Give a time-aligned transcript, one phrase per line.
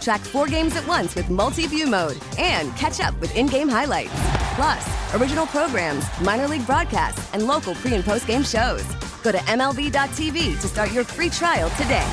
[0.00, 3.68] Track four games at once with multi view mode and catch up with in game
[3.68, 4.12] highlights.
[4.54, 8.84] Plus, original programs, minor league broadcasts, and local pre and post game shows.
[9.22, 12.06] Go to MLB.tv to start your free trial today.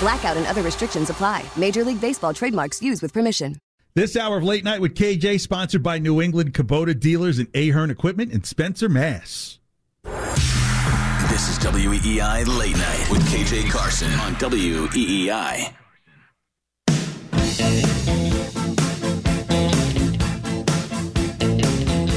[0.00, 1.44] Blackout and other restrictions apply.
[1.56, 3.56] Major League Baseball trademarks used with permission.
[3.94, 7.90] This hour of Late Night with KJ, sponsored by New England Kubota Dealers and Ahern
[7.90, 9.58] Equipment in Spencer, Mass.
[10.04, 15.81] This is WEEI Late Night with KJ Carson on WEEI.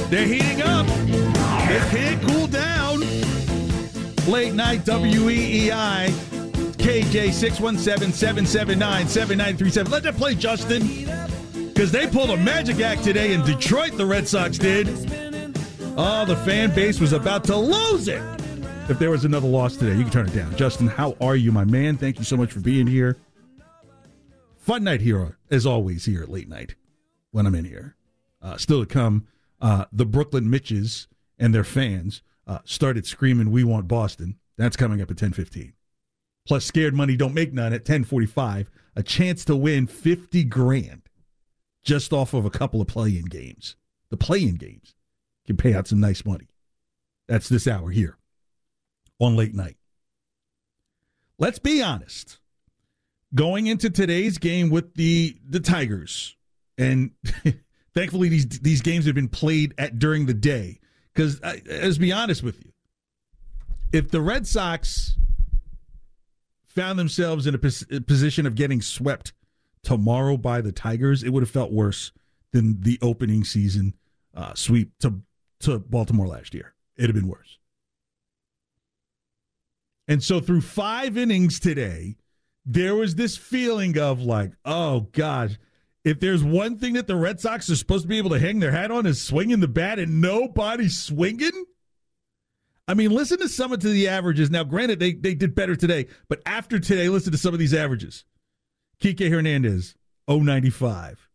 [0.10, 0.88] They're heating up.
[1.68, 3.02] They can't cool down.
[4.28, 6.10] Late night WEEI.
[6.78, 9.92] KJ 617 779 7937.
[9.92, 10.88] Let that play, Justin.
[11.68, 14.88] Because they pulled a magic act today in Detroit, the Red Sox did.
[15.98, 18.22] Oh, the fan base was about to lose it.
[18.88, 20.56] If there was another loss today, you can turn it down.
[20.56, 21.98] Justin, how are you, my man?
[21.98, 23.18] Thank you so much for being here.
[24.66, 26.74] Fun night here, as always, here at late night
[27.30, 27.96] when I'm in here.
[28.42, 29.28] Uh, still to come,
[29.62, 31.08] uh, the Brooklyn Mitches
[31.38, 35.74] and their fans uh, started screaming, "We want Boston." That's coming up at 10:15.
[36.48, 38.72] Plus, scared money don't make none at 10:45.
[38.96, 41.04] A chance to win 50 grand
[41.84, 43.76] just off of a couple of play-in games.
[44.10, 44.96] The play-in games
[45.46, 46.48] can pay out some nice money.
[47.28, 48.18] That's this hour here
[49.20, 49.78] on late night.
[51.38, 52.40] Let's be honest.
[53.36, 56.36] Going into today's game with the the Tigers,
[56.78, 57.12] and
[57.94, 60.80] thankfully these these games have been played at during the day.
[61.14, 62.72] Because let's be honest with you,
[63.92, 65.18] if the Red Sox
[66.66, 69.32] found themselves in a, pos- a position of getting swept
[69.82, 72.12] tomorrow by the Tigers, it would have felt worse
[72.52, 73.94] than the opening season
[74.34, 75.22] uh, sweep to
[75.62, 76.74] to Baltimore last year.
[76.98, 77.58] It'd have been worse.
[80.08, 82.18] And so through five innings today,
[82.66, 85.58] there was this feeling of like, oh gosh,
[86.04, 88.60] if there's one thing that the Red Sox are supposed to be able to hang
[88.60, 91.66] their hat on is swinging the bat and nobody's swinging.
[92.88, 94.52] I mean, listen to some of the averages.
[94.52, 97.74] Now, granted, they, they did better today, but after today, listen to some of these
[97.74, 98.26] averages.
[99.02, 99.96] Kike Hernandez,
[100.28, 101.28] 095.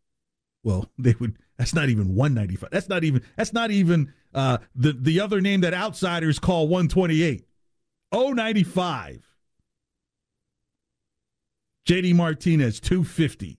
[0.62, 2.71] Well, they would that's not even 195.
[2.71, 7.45] That's not even that's not even uh the the other name that outsiders call 128.
[8.12, 9.30] 095.
[11.87, 13.59] JD Martinez 250.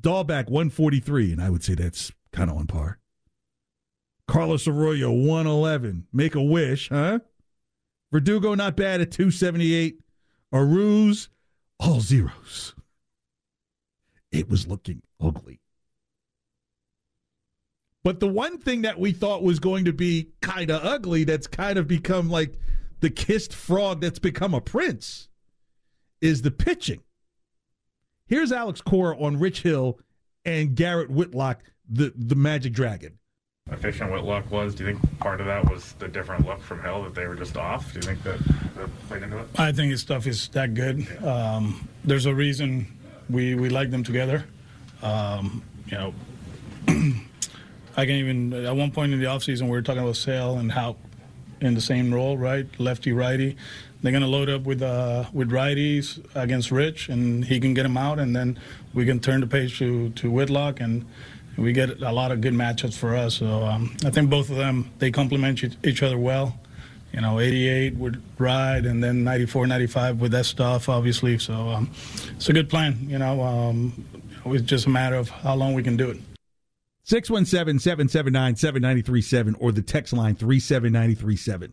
[0.00, 2.98] Dalbec 143 and I would say that's kind of on par.
[4.26, 6.06] Carlos Arroyo 111.
[6.12, 7.20] Make a wish, huh?
[8.12, 10.00] Verdugo not bad at 278.
[10.52, 11.28] Aruz
[11.80, 12.74] all zeros.
[14.30, 15.60] It was looking ugly.
[18.02, 21.46] But the one thing that we thought was going to be kind of ugly that's
[21.46, 22.58] kind of become like
[23.00, 25.28] the kissed frog that's become a prince
[26.20, 27.00] is the pitching.
[28.26, 29.98] Here's Alex Cora on Rich Hill
[30.44, 33.18] and Garrett Whitlock, the, the Magic Dragon.
[33.70, 34.74] Efficient Whitlock was.
[34.74, 37.34] Do you think part of that was the different look from Hill that they were
[37.34, 37.92] just off?
[37.92, 38.38] Do you think that,
[38.76, 39.48] that played into it?
[39.56, 41.06] I think his stuff is that good.
[41.24, 42.86] Um, there's a reason
[43.30, 44.44] we we like them together.
[45.02, 46.14] Um, you know,
[47.96, 50.70] I can even at one point in the offseason we were talking about Sale and
[50.70, 50.96] how
[51.62, 53.56] in the same role, right, lefty righty.
[54.04, 57.96] They're gonna load up with uh, with righties against Rich, and he can get them
[57.96, 58.60] out, and then
[58.92, 61.06] we can turn the page to to Whitlock, and
[61.56, 63.36] we get a lot of good matchups for us.
[63.36, 66.60] So um, I think both of them they complement each other well.
[67.14, 71.38] You know, 88 with Ride, and then 94, 95 with that stuff, obviously.
[71.38, 71.90] So um,
[72.36, 73.06] it's a good plan.
[73.08, 74.04] You know, um,
[74.44, 76.18] it's just a matter of how long we can do it.
[77.04, 81.72] 617 779 7937 or the text line 37937.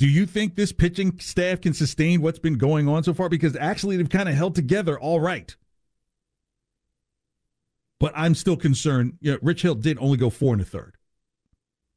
[0.00, 3.28] Do you think this pitching staff can sustain what's been going on so far?
[3.28, 5.54] Because actually, they've kind of held together all right.
[7.98, 9.18] But I'm still concerned.
[9.20, 10.96] You know, Rich Hill did only go four and a third,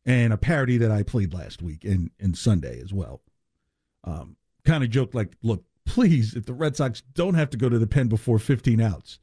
[0.06, 3.22] and a parody that I played last week and, and Sunday as well.
[4.04, 4.36] Um,
[4.66, 7.80] kind of joked like, look, please, if the Red Sox don't have to go to
[7.80, 9.18] the pen before 15 outs,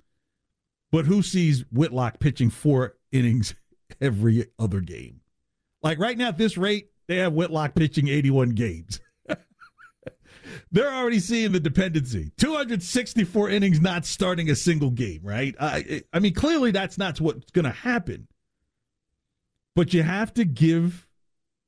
[0.91, 3.55] But who sees Whitlock pitching four innings
[4.01, 5.21] every other game?
[5.83, 9.01] Like right now, at this rate, they have Whitlock pitching 81 games.
[10.71, 12.31] They're already seeing the dependency.
[12.37, 15.57] 264 innings, not starting a single game, right?
[15.59, 18.29] I, I mean, clearly that's not what's going to happen.
[19.75, 21.09] But you have to give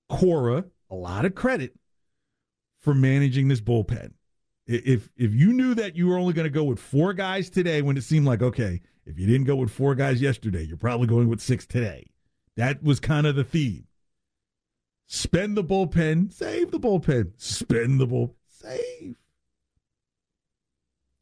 [0.08, 1.74] Cora a lot of credit
[2.80, 4.12] for managing this bullpen.
[4.68, 7.82] If if you knew that you were only going to go with four guys today,
[7.82, 11.08] when it seemed like okay, if you didn't go with four guys yesterday, you're probably
[11.08, 12.12] going with six today.
[12.56, 13.88] That was kind of the theme.
[15.06, 19.16] Spend the bullpen, save the bullpen, spend the bullpen, save.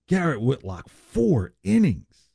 [0.07, 2.31] Garrett Whitlock, four innings.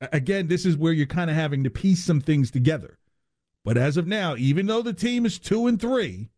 [0.00, 2.98] Again, this is where you're kind of having to piece some things together.
[3.64, 6.30] But as of now, even though the team is two and three,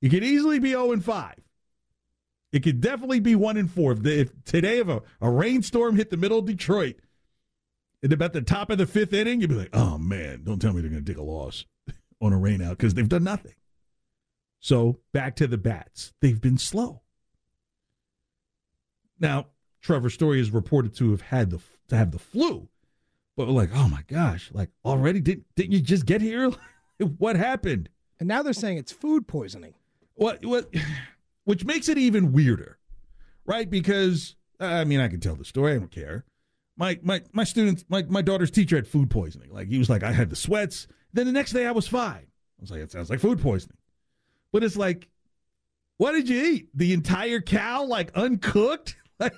[0.00, 1.34] it could easily be 0 and 5.
[2.52, 3.96] It could definitely be 1 and 4.
[4.04, 6.96] If, today, if a, a rainstorm hit the middle of Detroit
[8.02, 10.72] and about the top of the fifth inning, you'd be like, oh man, don't tell
[10.72, 11.64] me they're going to take a loss
[12.20, 13.54] on a rainout because they've done nothing.
[14.60, 16.12] So back to the bats.
[16.20, 17.02] They've been slow.
[19.18, 19.46] Now,
[19.80, 22.68] Trevor Story is reported to have had the to have the flu,
[23.36, 26.50] but we're like, oh my gosh, like already didn't didn't you just get here?
[27.18, 27.88] what happened?
[28.18, 29.74] And now they're saying it's food poisoning.
[30.14, 30.72] What what
[31.44, 32.78] which makes it even weirder.
[33.44, 33.70] Right?
[33.70, 36.24] Because I mean I can tell the story, I don't care.
[36.76, 39.52] My my my students my, my daughter's teacher had food poisoning.
[39.52, 40.88] Like he was like, I had the sweats.
[41.16, 42.26] Then the next day I was fine.
[42.26, 43.78] I was like, it sounds like food poisoning.
[44.52, 45.08] But it's like,
[45.96, 46.68] what did you eat?
[46.74, 48.96] The entire cow, like uncooked?
[49.18, 49.32] Like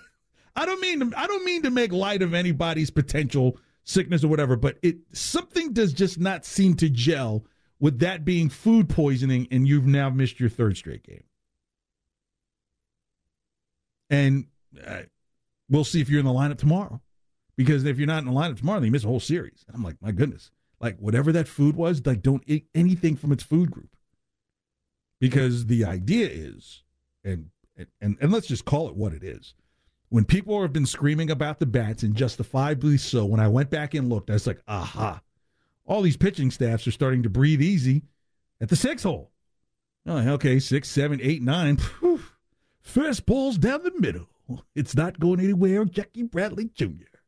[0.56, 4.28] I don't mean to, I don't mean to make light of anybody's potential sickness or
[4.28, 7.44] whatever, but it something does just not seem to gel
[7.78, 11.22] with that being food poisoning, and you've now missed your third straight game.
[14.10, 14.46] And
[14.84, 15.02] uh,
[15.70, 17.00] we'll see if you're in the lineup tomorrow.
[17.56, 19.64] Because if you're not in the lineup tomorrow, then you miss a whole series.
[19.72, 20.50] I'm like, my goodness.
[20.80, 23.96] Like, whatever that food was, like, don't eat anything from its food group.
[25.20, 26.82] Because the idea is,
[27.25, 27.50] and,
[28.00, 29.54] and, and let's just call it what it is.
[30.10, 33.94] When people have been screaming about the bats, and justifiably so, when I went back
[33.94, 35.20] and looked, I was like, aha,
[35.84, 38.02] all these pitching staffs are starting to breathe easy
[38.60, 39.32] at the six hole.
[40.06, 41.78] Oh, okay, six, seven, eight, nine.
[42.81, 44.28] First ball's down the middle.
[44.74, 45.84] It's not going anywhere.
[45.84, 47.19] Jackie Bradley Jr.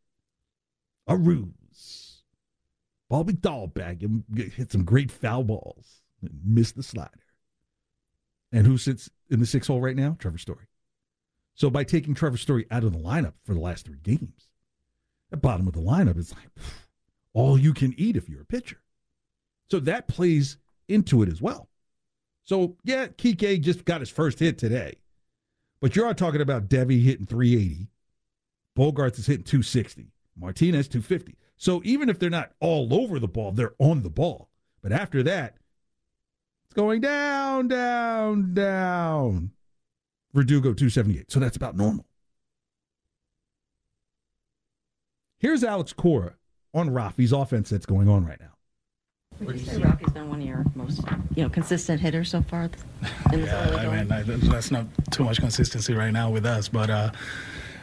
[1.06, 1.59] A ruse.
[3.10, 7.10] Bobby Dalbec hit some great foul balls and missed the slider.
[8.52, 10.16] And who sits in the six hole right now?
[10.18, 10.66] Trevor Story.
[11.54, 14.48] So by taking Trevor Story out of the lineup for the last three games,
[15.32, 16.48] at bottom of the lineup is like
[17.32, 18.80] all you can eat if you're a pitcher.
[19.70, 20.56] So that plays
[20.88, 21.68] into it as well.
[22.44, 24.98] So yeah, Kike just got his first hit today.
[25.80, 27.88] But you're talking about Devi hitting 380.
[28.78, 30.12] Bogaerts is hitting 260.
[30.38, 31.36] Martinez 250.
[31.60, 34.48] So even if they're not all over the ball, they're on the ball.
[34.82, 35.56] But after that,
[36.64, 39.50] it's going down, down, down.
[40.32, 41.30] Verdugo 278.
[41.30, 42.06] So that's about normal.
[45.38, 46.36] Here's Alex Cora
[46.72, 48.54] on Rafi's offense that's going on right now.
[49.44, 51.02] Would you say Rafi's been one of your most,
[51.36, 52.70] you know, consistent hitters so far?
[53.34, 56.88] In yeah, I mean, I, that's not too much consistency right now with us, but
[56.88, 57.10] uh,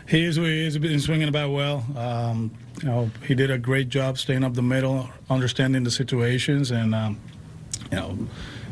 [0.08, 1.86] he is he's been swinging about well.
[1.96, 2.52] Um,
[2.82, 6.96] you know, he did a great job staying up the middle, understanding the situations, and
[6.96, 7.20] um,
[7.92, 8.18] you know,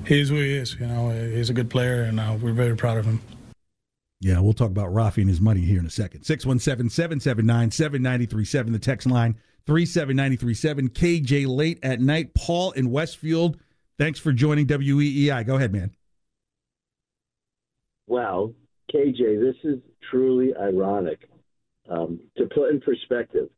[0.07, 0.75] he is who he is.
[0.79, 3.21] You know, he's a good player, and uh, we're very proud of him.
[4.21, 6.23] Yeah, we'll talk about Rafi and his money here in a second.
[6.23, 9.37] 617 779 7937, the text line.
[9.67, 12.33] 37937 KJ late at night.
[12.33, 13.57] Paul in Westfield,
[13.97, 15.45] thanks for joining WEEI.
[15.45, 15.91] Go ahead, man.
[18.07, 18.53] Well,
[18.93, 21.29] KJ, this is truly ironic.
[21.89, 23.49] Um, to put in perspective,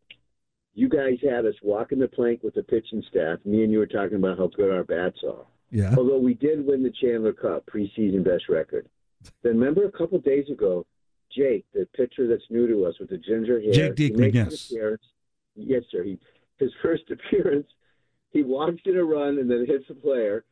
[0.73, 3.39] you guys had us walking the plank with the pitching staff.
[3.45, 5.45] Me and you were talking about how good our bats are.
[5.71, 5.95] Yeah.
[5.97, 8.87] Although we did win the Chandler Cup preseason best record.
[9.43, 10.85] Then remember a couple days ago,
[11.35, 13.73] Jake, the pitcher that's new to us with the ginger hair.
[13.73, 14.73] Jake Diekman, yes.
[15.55, 16.03] Yes, sir.
[16.03, 16.19] He
[16.57, 17.67] his first appearance,
[18.31, 20.43] he walks in a run and then hits a player.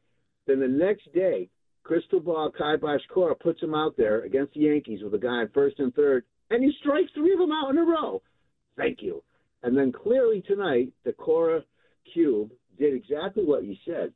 [0.48, 1.50] Then the next day,
[1.86, 5.44] Crystal Ball Kai Bosch Cora puts him out there against the Yankees with a guy
[5.44, 8.24] in first and third, and he strikes three of them out in a row.
[8.76, 9.22] Thank you.
[9.62, 11.62] And then clearly tonight, the Cora
[12.12, 12.50] Cube
[12.80, 14.12] did exactly what you said.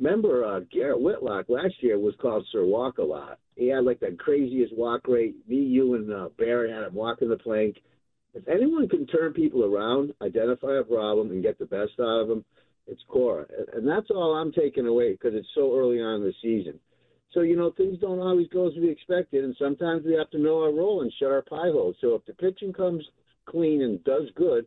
[0.00, 3.38] Remember, uh, Garrett Whitlock last year was called Sir Walk a lot.
[3.54, 5.36] He had like the craziest walk rate.
[5.46, 7.76] Me, you, and uh, Barry had him walking the plank.
[8.34, 12.28] If anyone can turn people around, identify a problem, and get the best out of
[12.28, 12.44] them,
[12.88, 13.46] it's Cora.
[13.74, 16.80] And that's all I'm taking away because it's so early on in the season.
[17.32, 20.38] So, you know, things don't always go as we expected, and sometimes we have to
[20.38, 21.94] know our role and shut our pie hole.
[22.00, 23.02] So if the pitching comes
[23.46, 24.66] clean and does good.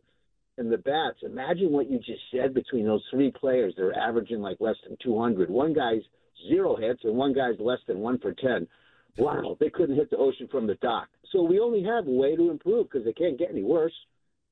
[0.58, 3.74] And the bats, imagine what you just said between those three players.
[3.76, 5.50] They're averaging like less than 200.
[5.50, 6.00] One guy's
[6.48, 8.66] zero hits and one guy's less than one for 10.
[9.18, 11.08] Wow, they couldn't hit the ocean from the dock.
[11.32, 13.92] So we only have a way to improve because they can't get any worse.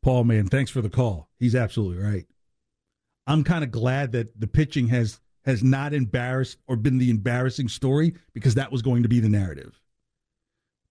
[0.03, 1.29] Paul, man, thanks for the call.
[1.39, 2.27] He's absolutely right.
[3.27, 7.69] I'm kind of glad that the pitching has has not embarrassed or been the embarrassing
[7.69, 9.81] story because that was going to be the narrative.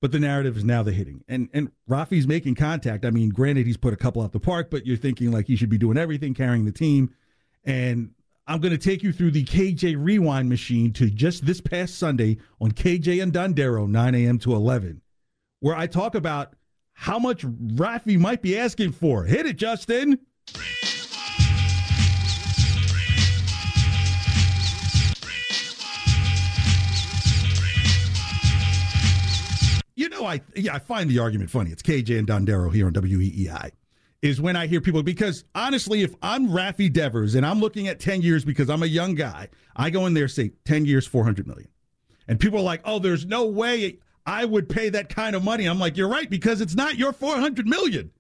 [0.02, 1.24] But the narrative is now the hitting.
[1.28, 3.06] And and Rafi's making contact.
[3.06, 5.56] I mean, granted he's put a couple out the park, but you're thinking like he
[5.56, 7.14] should be doing everything, carrying the team.
[7.64, 8.12] And
[8.46, 12.38] I'm going to take you through the KJ Rewind machine to just this past Sunday
[12.60, 14.38] on KJ and Dondero, 9 a.m.
[14.40, 15.02] to 11,
[15.62, 16.54] where I talk about
[16.92, 19.24] how much Rafi might be asking for.
[19.24, 20.20] Hit it, Justin.
[30.24, 31.72] Know, I yeah, I find the argument funny.
[31.72, 33.72] It's KJ and Dondero here on WEEI.
[34.22, 38.00] Is when I hear people because honestly, if I'm Rafi Devers and I'm looking at
[38.00, 41.46] 10 years because I'm a young guy, I go in there say 10 years, 400
[41.46, 41.68] million.
[42.30, 45.66] And people are like, "Oh, there's no way I would pay that kind of money."
[45.66, 48.12] I'm like, "You're right because it's not your 400 million.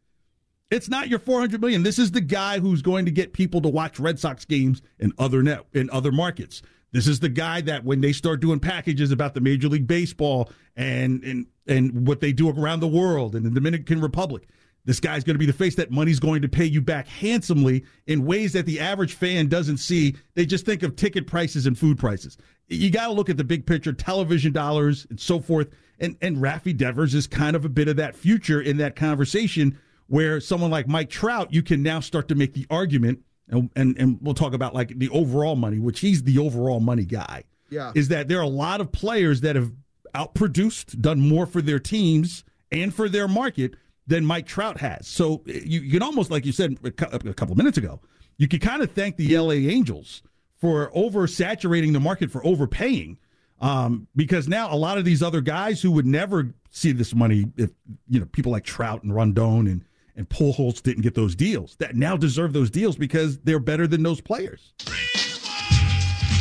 [0.69, 1.83] It's not your 400 million.
[1.83, 5.13] This is the guy who's going to get people to watch Red Sox games in
[5.17, 6.61] other net in other markets.
[6.93, 10.49] This is the guy that when they start doing packages about the Major League Baseball
[10.75, 14.47] and and and what they do around the world in the Dominican Republic,
[14.85, 17.83] this guy's going to be the face that money's going to pay you back handsomely
[18.05, 20.15] in ways that the average fan doesn't see.
[20.35, 22.37] They just think of ticket prices and food prices.
[22.67, 25.69] You got to look at the big picture, television dollars and so forth.
[25.99, 29.79] And and Rafi Devers is kind of a bit of that future in that conversation
[30.07, 33.19] where someone like Mike Trout, you can now start to make the argument,
[33.49, 37.05] and and, and we'll talk about like the overall money, which he's the overall money
[37.05, 37.43] guy.
[37.69, 37.91] Yeah.
[37.95, 39.71] Is that there are a lot of players that have
[40.13, 43.75] outproduced, done more for their teams and for their market
[44.07, 45.07] than Mike Trout has.
[45.07, 47.99] So you, you can almost, like you said a couple of minutes ago,
[48.37, 50.21] you can kind of thank the LA Angels
[50.59, 53.17] for oversaturating the market for overpaying.
[53.61, 57.45] Um, because now a lot of these other guys who would never see this money
[57.55, 57.69] if
[58.09, 61.95] you know people like Trout and Rendon and and Pujols didn't get those deals that
[61.95, 64.73] now deserve those deals because they're better than those players.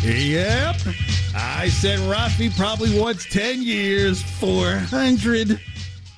[0.02, 0.76] Yep.
[1.34, 5.60] I said Rafi probably wants 10 years, 400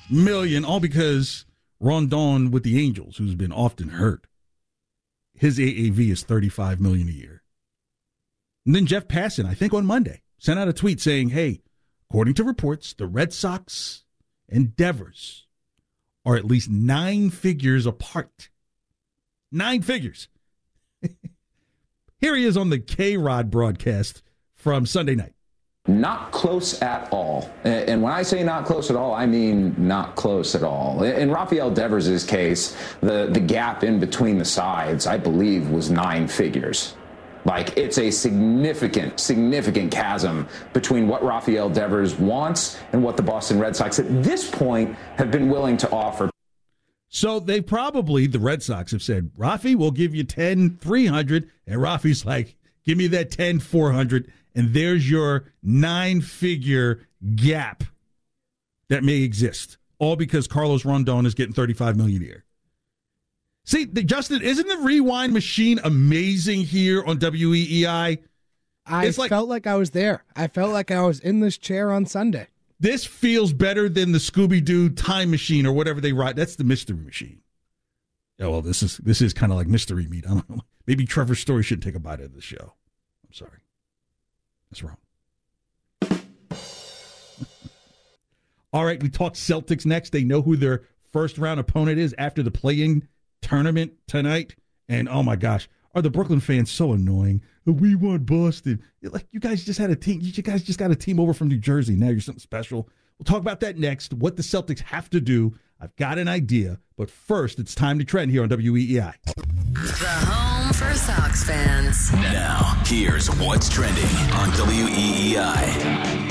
[0.09, 1.45] million, all because
[1.81, 4.27] Rendon with the Angels, who's been often hurt,
[5.33, 7.43] his AAV is 35 million a year.
[8.65, 11.61] And then Jeff Passan, I think on Monday, sent out a tweet saying, hey,
[12.09, 14.03] according to reports, the Red Sox
[14.49, 15.44] and Devers
[16.25, 18.49] are at least nine figures apart.
[19.51, 20.27] Nine figures.
[22.19, 24.21] Here he is on the KayRod broadcast
[24.55, 25.33] from Sunday night.
[25.87, 27.47] Not close at all.
[27.63, 31.03] And when I say not close at all, I mean not close at all.
[31.03, 36.27] In Rafael Devers' case, the, the gap in between the sides, I believe, was nine
[36.27, 36.95] figures.
[37.45, 43.59] Like it's a significant, significant chasm between what Rafael Devers wants and what the Boston
[43.59, 46.29] Red Sox at this point have been willing to offer.
[47.07, 51.49] So they probably, the Red Sox have said, Rafi, we'll give you 10, 300.
[51.65, 54.31] And Rafi's like, give me that 10, 400.
[54.55, 57.83] And there's your nine figure gap
[58.89, 59.77] that may exist.
[59.99, 62.44] All because Carlos Rondon is getting 35 million a year.
[63.65, 68.19] See, the, Justin, isn't the rewind machine amazing here on WEEI?
[68.85, 70.23] I It's like- felt like I was there.
[70.35, 72.47] I felt like I was in this chair on Sunday.
[72.79, 76.35] This feels better than the Scooby Doo time machine or whatever they write.
[76.35, 77.41] That's the mystery machine.
[78.37, 80.25] Yeah, well, this is this is kind of like mystery meat.
[80.27, 80.59] I don't know.
[80.85, 82.73] Maybe Trevor Story should take a bite out of the show.
[83.25, 83.59] I'm sorry.
[84.69, 84.97] That's wrong.
[88.73, 90.11] All right, we talk Celtics next.
[90.11, 93.07] They know who their first round opponent is after the play-in
[93.41, 94.55] tournament tonight.
[94.87, 97.41] And oh my gosh, are the Brooklyn fans so annoying?
[97.65, 98.83] We want Boston.
[99.01, 100.19] Like you guys just had a team.
[100.21, 101.95] You guys just got a team over from New Jersey.
[101.95, 102.89] Now you're something special.
[103.17, 104.13] We'll talk about that next.
[104.13, 105.57] What the Celtics have to do.
[105.79, 109.13] I've got an idea, but first it's time to trend here on WEEI.
[109.25, 112.13] The home for Sox fans.
[112.13, 116.24] Now, here's what's trending on WEEI.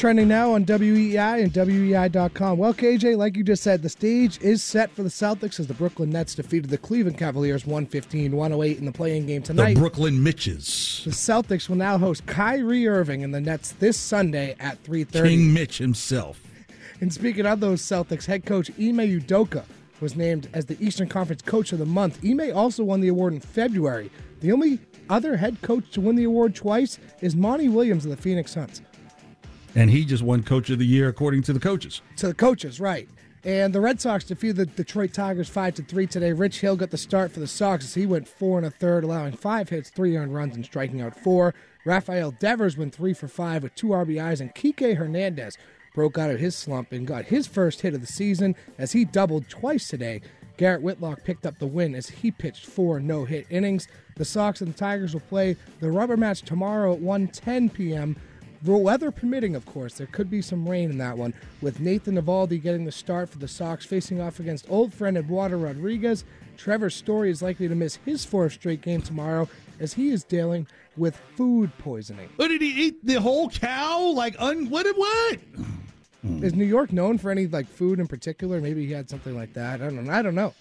[0.00, 2.56] Trending now on WEEI and WEEI.com.
[2.56, 5.74] Well, KJ, like you just said, the stage is set for the Celtics as the
[5.74, 9.74] Brooklyn Nets defeated the Cleveland Cavaliers 115 108 in the play-in game tonight.
[9.74, 11.02] The Brooklyn Mitches.
[11.04, 15.28] The Celtics will now host Kyrie Irving and the Nets this Sunday at 3:30.
[15.28, 16.40] King Mitch himself.
[17.02, 19.64] And speaking of those Celtics, head coach Ime Udoka
[20.00, 22.24] was named as the Eastern Conference Coach of the Month.
[22.24, 24.10] Ime also won the award in February.
[24.40, 24.78] The only
[25.10, 28.80] other head coach to win the award twice is Monty Williams of the Phoenix Suns.
[29.74, 32.02] And he just won Coach of the Year according to the coaches.
[32.16, 33.08] To the coaches, right.
[33.42, 36.32] And the Red Sox defeated the Detroit Tigers 5 to 3 today.
[36.32, 39.02] Rich Hill got the start for the Sox as he went four and a third,
[39.02, 41.54] allowing five hits, three earned runs, and striking out four.
[41.86, 45.56] Rafael Devers went three for five with two RBIs, and Kike Hernandez
[45.94, 49.04] broke out of his slump and got his first hit of the season as he
[49.04, 50.20] doubled twice today.
[50.58, 53.88] Garrett Whitlock picked up the win as he pitched four no hit innings.
[54.16, 58.16] The Sox and the Tigers will play the rubber match tomorrow at 1:10 p.m.
[58.62, 62.16] The weather permitting, of course, there could be some rain in that one, with Nathan
[62.20, 66.24] Eovaldi getting the start for the Sox facing off against old friend Eduardo Rodriguez.
[66.58, 69.48] Trevor Story is likely to miss his fourth straight game tomorrow
[69.78, 70.66] as he is dealing
[70.98, 72.28] with food poisoning.
[72.36, 73.06] What did he eat?
[73.06, 74.08] The whole cow?
[74.08, 74.86] Like, un- what?
[74.94, 75.38] What?
[76.42, 78.60] Is New York known for any like food in particular?
[78.60, 79.80] Maybe he had something like that.
[79.80, 80.10] I don't.
[80.10, 80.52] I don't know.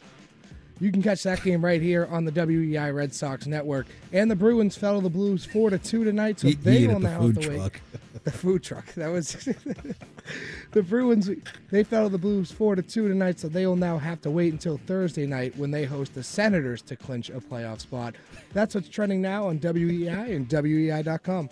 [0.80, 3.86] You can catch that game right here on the WEEI Red Sox Network.
[4.14, 7.00] And the Bruins fell to the Blues four to two tonight, so He- they will
[7.02, 7.74] now food have to truck.
[7.74, 8.02] wait.
[8.26, 8.94] The food truck.
[8.96, 9.32] That was
[10.72, 11.30] the Bruins.
[11.72, 14.30] They fell to the Blues four to two tonight, so they will now have to
[14.32, 18.16] wait until Thursday night when they host the Senators to clinch a playoff spot.
[18.54, 21.50] That's what's trending now on WEEI and WEEI.com.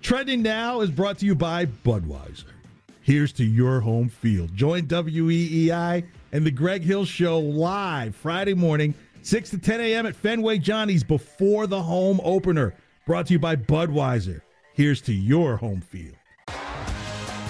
[0.00, 2.44] Trending now is brought to you by Budweiser.
[3.02, 4.54] Here's to your home field.
[4.54, 10.06] Join WEEI and the Greg Hill Show live Friday morning, 6 to 10 a.m.
[10.06, 12.74] at Fenway Johnny's before the home opener.
[13.06, 14.42] Brought to you by Budweiser.
[14.74, 16.14] Here's to your home field.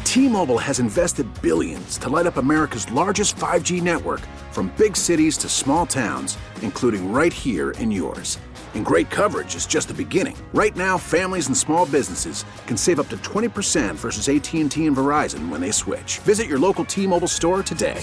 [0.04, 4.20] T-Mobile has invested billions to light up America's largest 5G network
[4.52, 8.38] from big cities to small towns, including right here in yours.
[8.74, 10.36] And great coverage is just the beginning.
[10.54, 15.48] Right now, families and small businesses can save up to 20% versus AT&T and Verizon
[15.50, 16.18] when they switch.
[16.20, 18.02] Visit your local T-Mobile store today.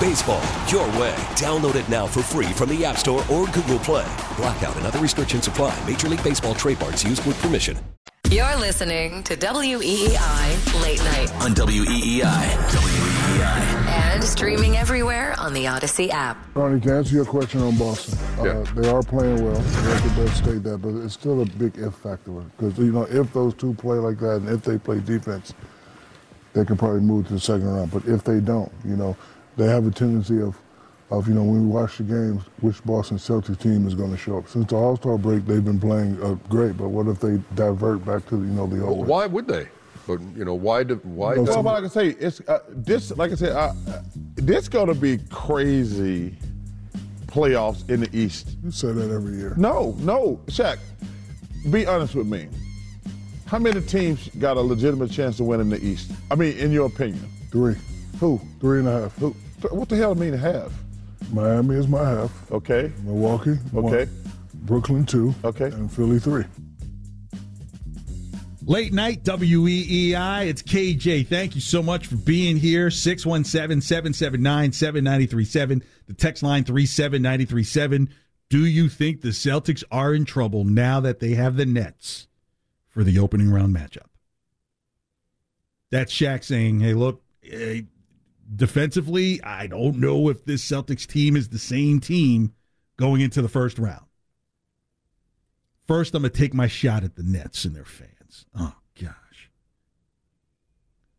[0.00, 1.14] Baseball your way.
[1.36, 4.10] Download it now for free from the App Store or Google Play.
[4.38, 5.78] Blackout and other restrictions apply.
[5.86, 7.76] Major League Baseball trademarks used with permission.
[8.30, 12.22] You're listening to WEEI Late Night On E WEEI.
[12.22, 13.86] WEEI.
[13.88, 16.38] and streaming everywhere on the Audacy app.
[16.54, 19.60] Ronnie, to answer your question on Boston, uh, they are playing well.
[19.60, 23.02] The record does state that, but it's still a big if factor because you know
[23.10, 25.52] if those two play like that and if they play defense,
[26.54, 27.90] they can probably move to the second round.
[27.90, 29.16] But if they don't, you know,
[29.56, 30.56] they have a tendency of,
[31.10, 34.16] of you know, when we watch the games, which Boston Celtics team is going to
[34.16, 34.48] show up.
[34.48, 38.04] Since the All Star break, they've been playing uh, great, but what if they divert
[38.04, 39.00] back to you know the old?
[39.00, 39.06] way?
[39.06, 39.68] Why would they?
[40.06, 40.82] But you know, why?
[40.84, 41.34] Do, why?
[41.34, 43.10] No, does- some- Well, like I say, it's uh, this.
[43.16, 43.72] Like I said, uh,
[44.36, 46.36] this gonna be crazy
[47.26, 48.56] playoffs in the East.
[48.64, 49.54] You say that every year.
[49.56, 50.78] No, no, Shaq.
[51.70, 52.48] Be honest with me.
[53.46, 56.12] How many teams got a legitimate chance to win in the East?
[56.30, 57.74] I mean, in your opinion, Three.
[58.20, 58.40] Who?
[58.60, 59.16] Three and a half.
[59.16, 59.30] Who?
[59.70, 60.72] What the hell do I mean half?
[61.32, 62.52] Miami is my half.
[62.52, 62.92] Okay.
[63.02, 63.54] Milwaukee.
[63.72, 63.92] one.
[63.92, 64.10] Okay.
[64.54, 65.34] Brooklyn two.
[65.42, 65.66] Okay.
[65.66, 66.44] And Philly three.
[68.66, 70.46] Late night WEEI.
[70.46, 71.26] It's KJ.
[71.26, 72.90] Thank you so much for being here.
[72.90, 75.82] 617 779 7937.
[76.06, 78.10] The text line 37937.
[78.50, 82.28] Do you think the Celtics are in trouble now that they have the Nets
[82.88, 84.06] for the opening round matchup?
[85.90, 87.22] That's Shaq saying, hey, look,
[88.54, 92.52] defensively, I don't know if this Celtics team is the same team
[92.96, 94.04] going into the first round.
[95.86, 98.46] First, I'm going to take my shot at the Nets and their fans.
[98.54, 99.50] Oh, gosh.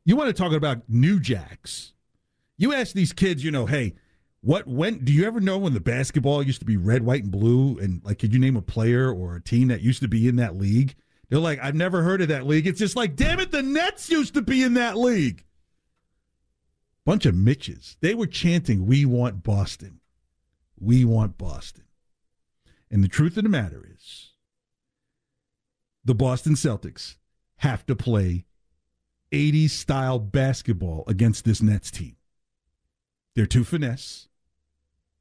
[0.06, 1.94] You want to talk about New Jacks?
[2.58, 3.96] You ask these kids, you know, hey,
[4.42, 7.32] what, when, do you ever know when the basketball used to be red, white, and
[7.32, 7.78] blue?
[7.80, 10.38] And, like, could you name a player or a team that used to be in
[10.38, 10.96] that league?
[11.30, 12.68] They're like, I've never heard of that league.
[12.68, 15.44] It's just like, damn it, the Nets used to be in that league.
[17.06, 17.98] Bunch of Mitches.
[18.02, 20.00] They were chanting, We want Boston.
[20.80, 21.86] We want Boston.
[22.90, 24.32] And the truth of the matter is,
[26.04, 27.16] the Boston Celtics
[27.58, 28.46] have to play
[29.32, 32.18] 80s style basketball against this Nets team.
[33.36, 34.28] They're too finesse.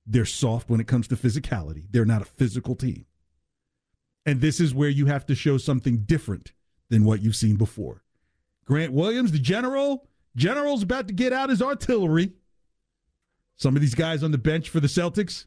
[0.07, 1.87] They're soft when it comes to physicality.
[1.91, 3.07] They're not a physical team.
[4.27, 6.53] And this is where you have to show something different
[6.89, 8.03] than what you've seen before.
[8.65, 12.33] Grant Williams, the general, general's about to get out his artillery.
[13.57, 15.47] Some of these guys on the bench for the Celtics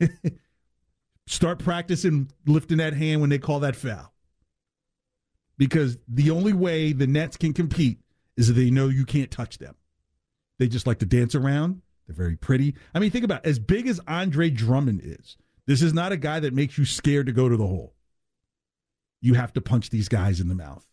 [1.26, 4.12] start practicing lifting that hand when they call that foul.
[5.56, 8.00] Because the only way the Nets can compete
[8.36, 9.74] is that they know you can't touch them.
[10.58, 11.82] They just like to dance around.
[12.06, 12.74] They're very pretty.
[12.94, 13.48] I mean, think about it.
[13.48, 15.36] as big as Andre Drummond is.
[15.66, 17.94] This is not a guy that makes you scared to go to the hole.
[19.20, 20.84] You have to punch these guys in the mouth.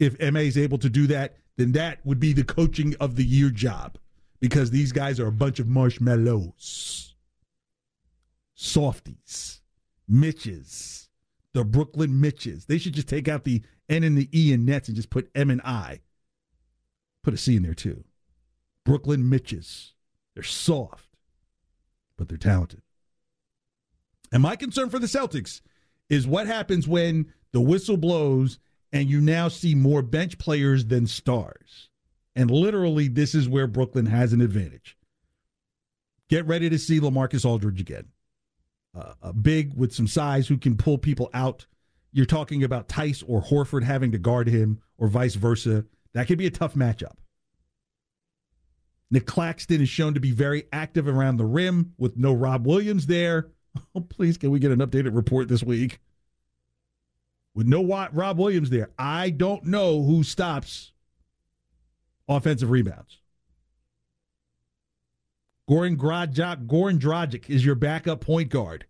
[0.00, 3.24] If Ime is able to do that, then that would be the coaching of the
[3.24, 3.98] year job
[4.40, 7.14] because these guys are a bunch of marshmallows,
[8.54, 9.60] softies,
[10.08, 11.10] Mitches,
[11.52, 12.64] the Brooklyn Mitches.
[12.64, 15.30] They should just take out the N and the E in Nets and just put
[15.34, 16.00] M and I.
[17.22, 18.04] Put a C in there too.
[18.84, 19.92] Brooklyn Mitches.
[20.34, 21.10] They're soft,
[22.16, 22.82] but they're talented.
[24.32, 25.60] And my concern for the Celtics
[26.08, 28.58] is what happens when the whistle blows
[28.92, 31.88] and you now see more bench players than stars.
[32.34, 34.96] And literally, this is where Brooklyn has an advantage.
[36.28, 38.08] Get ready to see Lamarcus Aldridge again.
[38.96, 41.66] Uh, a big with some size who can pull people out.
[42.12, 45.84] You're talking about Theis or Horford having to guard him or vice versa.
[46.14, 47.14] That could be a tough matchup.
[49.12, 53.06] Nick Claxton is shown to be very active around the rim with no Rob Williams
[53.06, 53.48] there.
[53.94, 56.00] Oh, please, can we get an updated report this week?
[57.54, 60.92] With no Rob Williams there, I don't know who stops
[62.28, 63.18] offensive rebounds.
[65.68, 68.86] Goran, Gradjak, Goran Dragic is your backup point guard.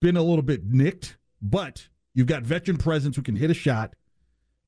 [0.00, 3.94] Been a little bit nicked, but you've got veteran presence who can hit a shot,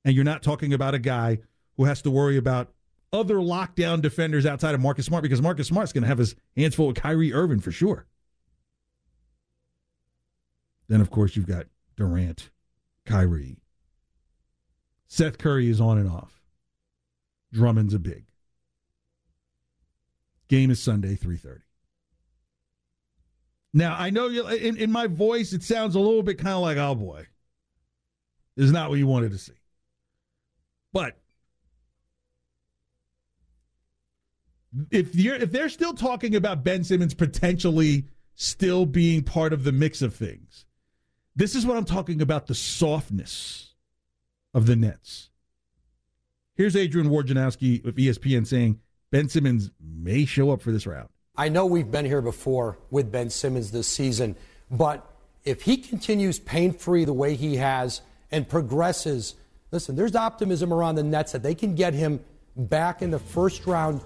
[0.04, 1.38] and you're not talking about a guy
[1.76, 2.72] who has to worry about
[3.12, 6.74] other lockdown defenders outside of Marcus Smart because Marcus Smart's going to have his hands
[6.74, 8.06] full with Kyrie Irving for sure.
[10.88, 12.50] Then, of course, you've got Durant,
[13.04, 13.60] Kyrie.
[15.06, 16.42] Seth Curry is on and off.
[17.52, 18.24] Drummond's a big.
[20.48, 21.60] Game is Sunday, 3.30.
[23.72, 26.62] Now, I know you in, in my voice, it sounds a little bit kind of
[26.62, 27.26] like, oh boy,
[28.56, 29.52] this is not what you wanted to see.
[30.92, 31.18] But
[34.92, 39.72] if you're if they're still talking about Ben Simmons potentially still being part of the
[39.72, 40.66] mix of things,
[41.36, 43.74] this is what I'm talking about the softness
[44.52, 45.30] of the Nets.
[46.56, 51.08] Here's Adrian Wojnarowski of ESPN saying Ben Simmons may show up for this round.
[51.36, 54.36] I know we've been here before with Ben Simmons this season,
[54.70, 55.10] but
[55.44, 59.34] if he continues pain free the way he has and progresses,
[59.72, 62.20] listen, there's optimism around the Nets that they can get him
[62.56, 64.00] back in the first round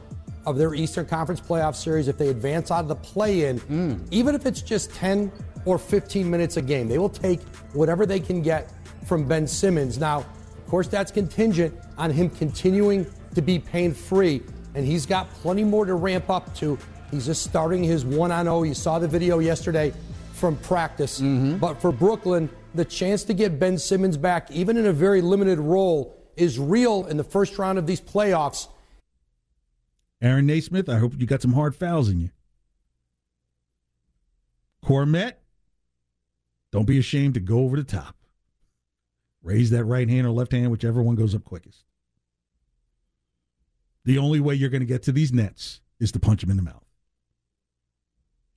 [0.46, 4.08] of their Eastern Conference playoff series if they advance out of the play in, mm.
[4.10, 5.30] even if it's just 10
[5.68, 6.88] or 15 minutes a game.
[6.88, 7.40] They will take
[7.74, 8.72] whatever they can get
[9.06, 9.98] from Ben Simmons.
[9.98, 14.42] Now, of course, that's contingent on him continuing to be pain free,
[14.74, 16.78] and he's got plenty more to ramp up to.
[17.10, 18.62] He's just starting his one on 0.
[18.62, 19.92] You saw the video yesterday
[20.32, 21.20] from practice.
[21.20, 21.58] Mm-hmm.
[21.58, 25.58] But for Brooklyn, the chance to get Ben Simmons back, even in a very limited
[25.58, 28.68] role, is real in the first round of these playoffs.
[30.22, 32.30] Aaron Nesmith, I hope you got some hard fouls in you.
[34.84, 35.34] Kornet,
[36.72, 38.16] don't be ashamed to go over the top.
[39.42, 41.84] Raise that right hand or left hand, whichever one goes up quickest.
[44.04, 46.56] The only way you're going to get to these nets is to punch them in
[46.56, 46.84] the mouth.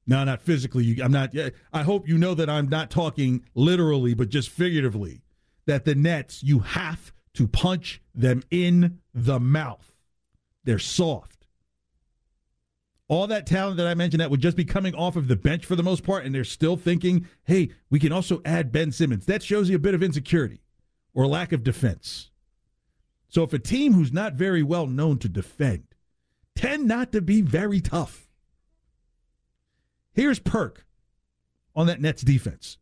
[0.07, 0.99] No, not physically.
[1.01, 1.33] I'm not.
[1.71, 5.21] I hope you know that I'm not talking literally, but just figuratively.
[5.67, 9.93] That the nets, you have to punch them in the mouth.
[10.63, 11.40] They're soft
[13.11, 15.65] all that talent that I mentioned that would just be coming off of the bench
[15.65, 19.25] for the most part, and they're still thinking, hey, we can also add Ben Simmons.
[19.25, 20.61] That shows you a bit of insecurity
[21.13, 22.31] or lack of defense.
[23.27, 25.83] So if a team who's not very well known to defend
[26.55, 28.29] tend not to be very tough.
[30.13, 30.85] Here's Perk
[31.75, 32.77] on that Nets defense.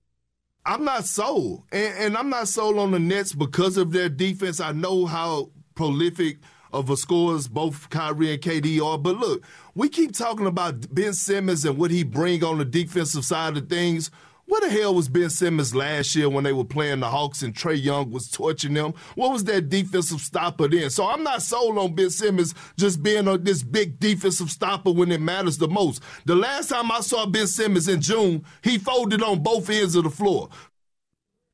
[0.63, 1.63] I'm not sold.
[1.71, 4.59] And, and I'm not sold on the Nets because of their defense.
[4.59, 6.37] I know how prolific–
[6.71, 8.97] of the scores both Kyrie and KD are.
[8.97, 9.43] But look,
[9.75, 13.69] we keep talking about Ben Simmons and what he bring on the defensive side of
[13.69, 14.11] things.
[14.49, 17.53] What the hell was Ben Simmons last year when they were playing the Hawks and
[17.53, 18.95] Trae Young was torching them?
[19.13, 20.89] What was that defensive stopper then?
[20.89, 25.11] So I'm not sold on Ben Simmons just being a, this big defensive stopper when
[25.11, 26.01] it matters the most.
[26.25, 30.05] The last time I saw Ben Simmons in June, he folded on both ends of
[30.05, 30.49] the floor.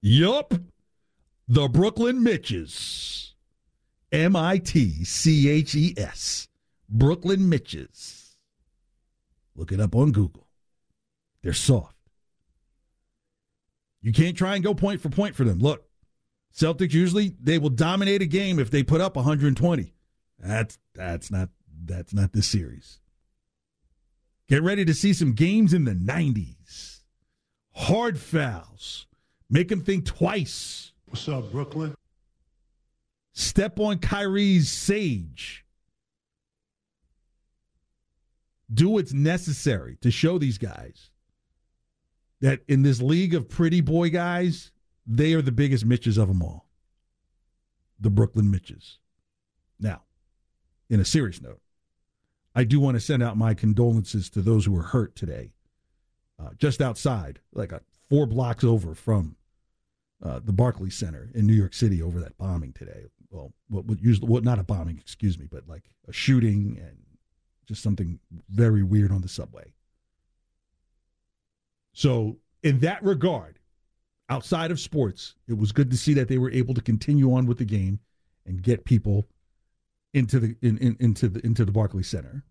[0.02, 0.54] Yup.
[1.50, 3.25] The Brooklyn Mitches.
[4.12, 6.48] M I T C H E S.
[6.90, 8.36] Brooklyn Mitches.
[9.56, 10.48] Look it up on Google.
[11.42, 11.96] They're soft.
[14.02, 15.60] You can't try and go point for point for them.
[15.60, 15.86] Look,
[16.54, 19.94] Celtics usually they will dominate a game if they put up 120.
[20.40, 21.50] That's that's not
[21.86, 23.00] that's not this series.
[24.48, 27.00] Get ready to see some games in the 90s.
[27.74, 29.08] Hard fouls.
[29.50, 30.94] Make them think twice.
[31.06, 31.96] What's up, Brooklyn?
[33.36, 35.66] Step on Kyrie's sage.
[38.74, 41.12] Do what's necessary to show these guys
[42.42, 44.72] that in this league of pretty boy guys,
[45.06, 46.66] they are the biggest Mitches of them all.
[48.00, 48.98] The Brooklyn Mitches.
[49.80, 50.02] Now,
[50.90, 51.62] in a serious note,
[52.56, 55.52] I do want to send out my condolences to those who were hurt today,
[56.40, 59.36] uh, just outside, like a, four blocks over from
[60.24, 63.04] uh, the Barclays Center in New York City over that bombing today.
[63.30, 66.98] Well, what, what usually, what not a bombing, excuse me, but like a shooting and
[67.66, 69.74] just something very weird on the subway.
[71.94, 73.60] So, in that regard,
[74.30, 77.46] outside of sports, it was good to see that they were able to continue on
[77.46, 78.00] with the game
[78.46, 79.28] and get people
[80.14, 82.44] into the in, in, into the into the Barclays Center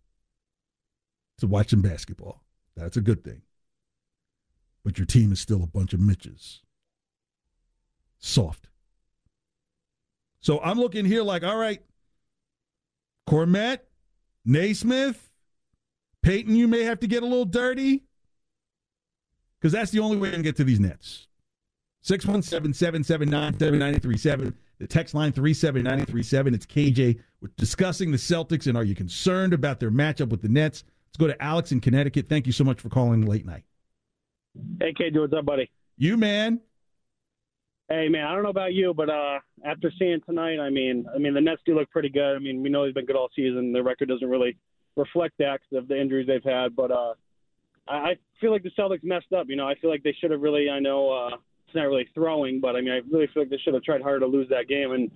[1.39, 2.43] to watch some basketball.
[2.77, 3.43] That's a good thing.
[4.85, 6.61] But your team is still a bunch of Mitches.
[8.19, 8.69] Soft.
[10.45, 11.81] So I'm looking here like, all right,
[13.27, 13.79] Kornet,
[14.45, 15.31] Nesmith,
[16.21, 18.05] Payton, you may have to get a little dirty
[19.59, 21.29] because that's the only way to get to these nets.
[22.03, 24.55] 617 779 7937.
[24.81, 26.53] The text line 37937.
[26.53, 27.21] It's KJ.
[27.41, 30.85] We're discussing the Celtics and are you concerned about their matchup with the Nets?
[31.09, 32.29] Let's go to Alex in Connecticut.
[32.29, 33.65] Thank you so much for calling late night.
[34.79, 35.71] Hey, KJ, what's up, buddy?
[35.97, 36.61] You, man.
[37.89, 41.19] Hey, man, I don't know about you, but uh, after seeing tonight, I mean, I
[41.19, 42.35] mean, the Nets do look pretty good.
[42.35, 43.73] I mean, we know they've been good all season.
[43.73, 44.57] Their record doesn't really
[44.97, 47.15] reflect that because of the injuries they've had, but uh,
[47.87, 49.47] I I feel like the Celtics messed up.
[49.49, 50.71] You know, I feel like they should have really.
[50.71, 53.59] I know uh, it's not really throwing, but I mean, I really feel like they
[53.59, 55.11] should have tried harder to lose that game and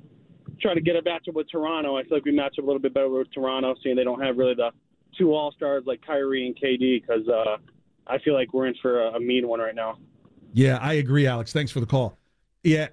[0.61, 1.97] try to get a matchup with Toronto.
[1.97, 4.21] I feel like we match up a little bit better with Toronto, seeing they don't
[4.21, 4.73] have really the
[5.17, 7.57] two All Stars like Kyrie and KD, because uh,
[8.07, 9.99] I feel like we're in for a, a mean one right now.
[10.53, 11.53] Yeah, I agree, Alex.
[11.53, 12.18] Thanks for the call.
[12.69, 12.89] Yeah,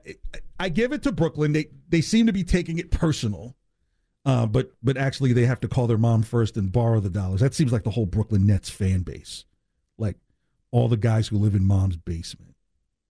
[0.57, 1.51] I give it to Brooklyn.
[1.51, 3.57] They they seem to be taking it personal,
[4.23, 7.41] uh, but but actually they have to call their mom first and borrow the dollars.
[7.41, 9.43] That seems like the whole Brooklyn Nets fan base,
[9.97, 10.15] like
[10.71, 12.55] all the guys who live in mom's basement.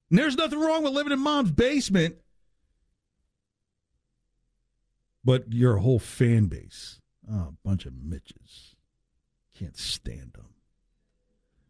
[0.09, 2.15] And there's nothing wrong with living in mom's basement,
[5.23, 6.99] but your whole fan base,
[7.31, 8.75] oh, a bunch of Mitches,
[9.55, 10.54] can't stand them.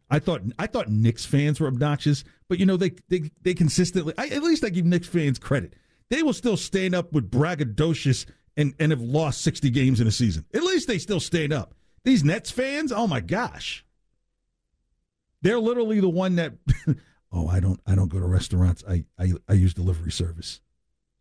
[0.10, 4.13] I thought I thought Knicks fans were obnoxious, but you know they they they consistently.
[4.18, 5.76] I, at least I give Knicks fans credit.
[6.10, 10.12] They will still stand up with braggadocious and and have lost sixty games in a
[10.12, 10.46] season.
[10.54, 11.74] At least they still stand up.
[12.04, 13.84] These Nets fans, oh my gosh,
[15.41, 16.54] they're literally the one that.
[17.32, 18.84] oh, I don't I don't go to restaurants.
[18.88, 20.62] I I, I use delivery service.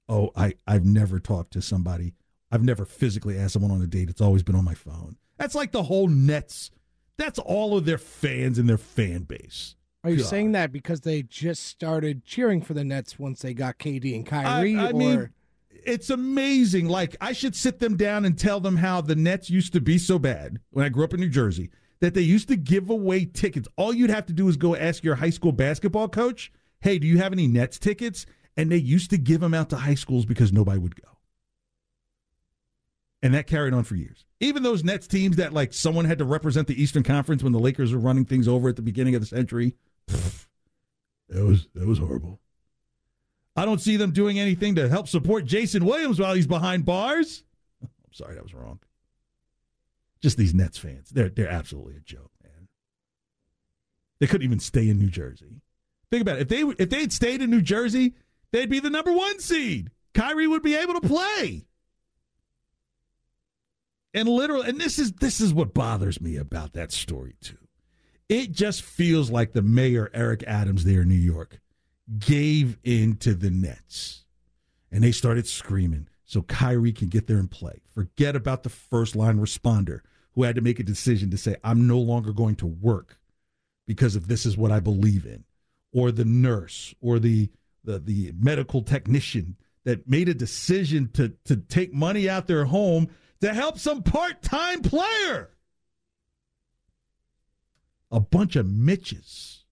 [0.09, 2.15] Oh, I I've never talked to somebody.
[2.53, 4.11] I've never physically asked someone on a date.
[4.11, 5.17] It's always been on my phone.
[5.39, 6.71] That's like the whole Nets
[7.17, 9.77] that's all of their fans and their fan base.
[10.03, 10.27] Are you God.
[10.27, 14.27] saying that because they just started cheering for the Nets once they got KD and
[14.27, 14.77] Kyrie?
[14.77, 14.93] I, I or?
[14.93, 15.31] mean,
[15.71, 16.89] it's amazing.
[16.89, 19.97] Like I should sit them down and tell them how the Nets used to be
[19.97, 23.25] so bad when I grew up in New Jersey that they used to give away
[23.25, 23.67] tickets.
[23.77, 27.07] All you'd have to do is go ask your high school basketball coach, "Hey, do
[27.07, 30.27] you have any Nets tickets?" And they used to give them out to high schools
[30.27, 31.09] because nobody would go.
[33.23, 34.27] And that carried on for years.
[34.45, 37.59] Even those Nets teams that like someone had to represent the Eastern Conference when the
[37.59, 39.75] Lakers were running things over at the beginning of the century.
[41.29, 42.41] That was that was horrible.
[43.57, 47.45] I don't see them doing anything to help support Jayson Williams while he's behind bars.
[47.83, 48.81] I'm sorry, that was wrong.
[50.21, 51.09] Just these Nets fans.
[51.09, 52.69] They're they're absolutely a joke, man.
[54.21, 55.63] They couldn't even stay in New Jersey.
[56.11, 56.43] Think about it.
[56.43, 58.15] If they if they had stayed in New Jersey,
[58.53, 59.91] they'd be the number one seed.
[60.13, 61.65] Kyrie would be able to play.
[64.15, 67.59] And literally, and this is this is what bothers me about that story too.
[68.29, 71.61] It just feels like the mayor Eric Adams there in New York
[72.19, 74.25] gave in to the Nets,
[74.93, 77.83] and they started screaming so Kyrie can get there and play.
[77.93, 80.01] Forget about the first line responder
[80.35, 83.19] who had to make a decision to say I'm no longer going to work
[83.87, 85.45] because if this is what I believe in,
[85.93, 87.51] or the nurse or the
[87.83, 93.09] the, the medical technician that made a decision to to take money out their home
[93.41, 95.51] to help some part time player.
[98.11, 99.65] A bunch of Mitches.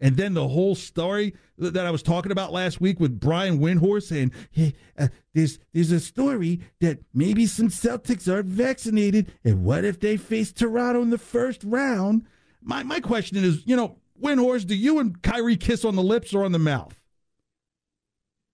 [0.00, 4.04] And then the whole story that I was talking about last week with Brian Windhorst
[4.04, 9.32] saying, hey, uh, there's, there's a story that maybe some Celtics aren't vaccinated.
[9.44, 12.26] And what if they face Toronto in the first round?
[12.62, 16.32] My, my question is, you know, Windhorst, do you and Kyrie kiss on the lips
[16.32, 16.99] or on the mouth?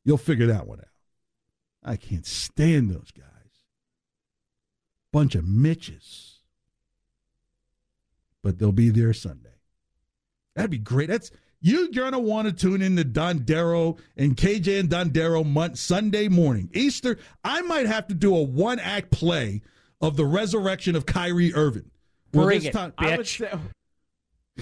[0.07, 0.87] You'll figure that one out.
[1.85, 3.27] I can't stand those guys
[5.17, 6.41] bunch of Mitches.
[8.43, 9.49] But they'll be there Sunday.
[10.55, 11.09] That'd be great.
[11.09, 11.31] That's
[11.63, 16.69] You're gonna want to tune in to Dondero and KJ and Dondero month Sunday morning.
[16.75, 19.63] Easter, I might have to do a one act play
[20.03, 21.91] of the resurrection of Kyrie Irving.
[22.31, 23.51] Bring it, time- I would say,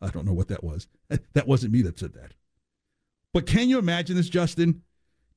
[0.00, 0.86] I don't know what that was.
[1.34, 2.32] That wasn't me that said that.
[3.32, 4.82] But can you imagine this, Justin?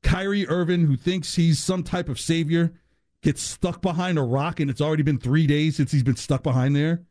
[0.03, 2.73] Kyrie Irving, who thinks he's some type of savior,
[3.21, 6.43] gets stuck behind a rock, and it's already been three days since he's been stuck
[6.43, 7.03] behind there,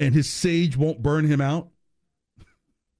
[0.00, 1.68] and his sage won't burn him out.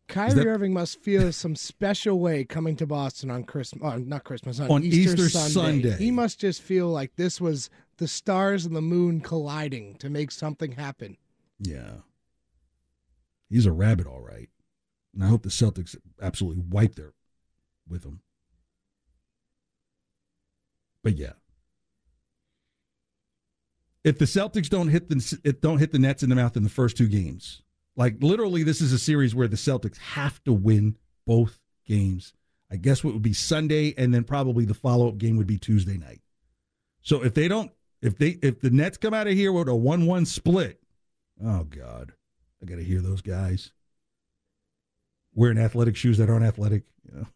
[0.08, 4.24] Kyrie that- Irving must feel some special way coming to Boston on Christmas, uh, not
[4.24, 5.52] Christmas, on, On Easter, Easter Sunday.
[5.88, 5.96] Sunday.
[5.96, 10.30] He must just feel like this was the stars and the moon colliding to make
[10.30, 11.16] something happen.
[11.58, 12.00] Yeah.
[13.48, 14.50] He's a rabbit, all right.
[15.14, 17.12] And I hope the Celtics absolutely wipe their
[17.92, 18.20] with them.
[21.04, 21.34] But yeah.
[24.02, 26.70] If the Celtics don't hit the don't hit the Nets in the mouth in the
[26.70, 27.62] first two games,
[27.94, 32.32] like literally this is a series where the Celtics have to win both games.
[32.70, 35.98] I guess what would be Sunday and then probably the follow-up game would be Tuesday
[35.98, 36.22] night.
[37.02, 39.72] So if they don't if they if the Nets come out of here with a
[39.72, 40.80] 1-1 split,
[41.44, 42.12] oh god.
[42.62, 43.72] I got to hear those guys
[45.34, 46.84] wearing athletic shoes that aren't athletic.
[47.04, 47.26] You know,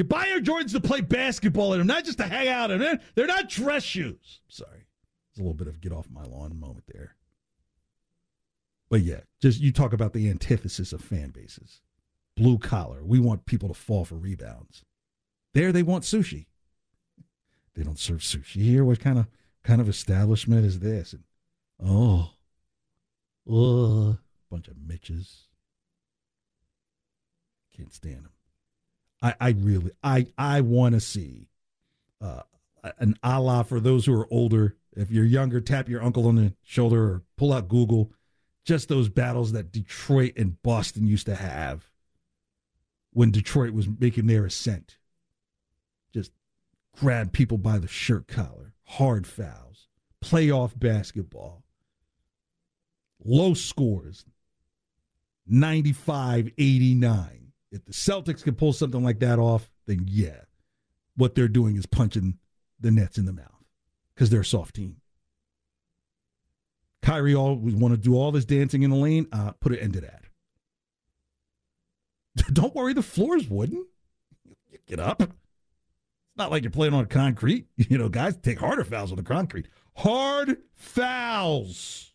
[0.00, 2.80] you buy your Jordans to play basketball in them, not just to hang out in
[2.80, 2.98] them.
[3.14, 4.40] They're not dress shoes.
[4.48, 4.86] Sorry,
[5.30, 7.16] it's a little bit of get off my lawn moment there.
[8.88, 11.82] But yeah, just you talk about the antithesis of fan bases.
[12.34, 14.84] Blue collar, we want people to fall for rebounds.
[15.52, 16.46] There, they want sushi.
[17.74, 18.84] They don't serve sushi here.
[18.84, 19.26] What kind of
[19.62, 21.12] kind of establishment is this?
[21.12, 21.24] And,
[21.84, 22.30] oh,
[23.48, 24.18] Ugh,
[24.50, 25.48] bunch of Mitches.
[27.76, 28.32] Can't stand them.
[29.22, 31.48] I, I really, I, I want to see
[32.20, 32.42] uh,
[32.98, 34.76] an a la for those who are older.
[34.96, 38.12] If you're younger, tap your uncle on the shoulder or pull out Google.
[38.64, 41.90] Just those battles that Detroit and Boston used to have
[43.12, 44.98] when Detroit was making their ascent.
[46.12, 46.32] Just
[46.96, 49.88] grab people by the shirt collar, hard fouls,
[50.22, 51.64] playoff basketball
[53.24, 54.24] low scores
[55.46, 57.39] 95 89
[57.70, 60.42] if the celtics can pull something like that off then yeah.
[61.16, 62.38] What they're doing is punching
[62.78, 63.64] the nets in the mouth
[64.14, 64.96] because they're a soft team.
[67.02, 69.94] Kyrie always want to do all this dancing in the lane uh, put an end
[69.94, 70.22] to that.
[72.52, 73.86] Don't worry the floors wouldn't
[74.86, 75.22] get up.
[75.22, 75.32] It's
[76.36, 77.66] not like you're playing on concrete.
[77.76, 79.66] You know guys take harder fouls on the concrete.
[79.96, 82.12] Hard fouls.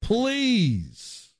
[0.00, 1.30] Please.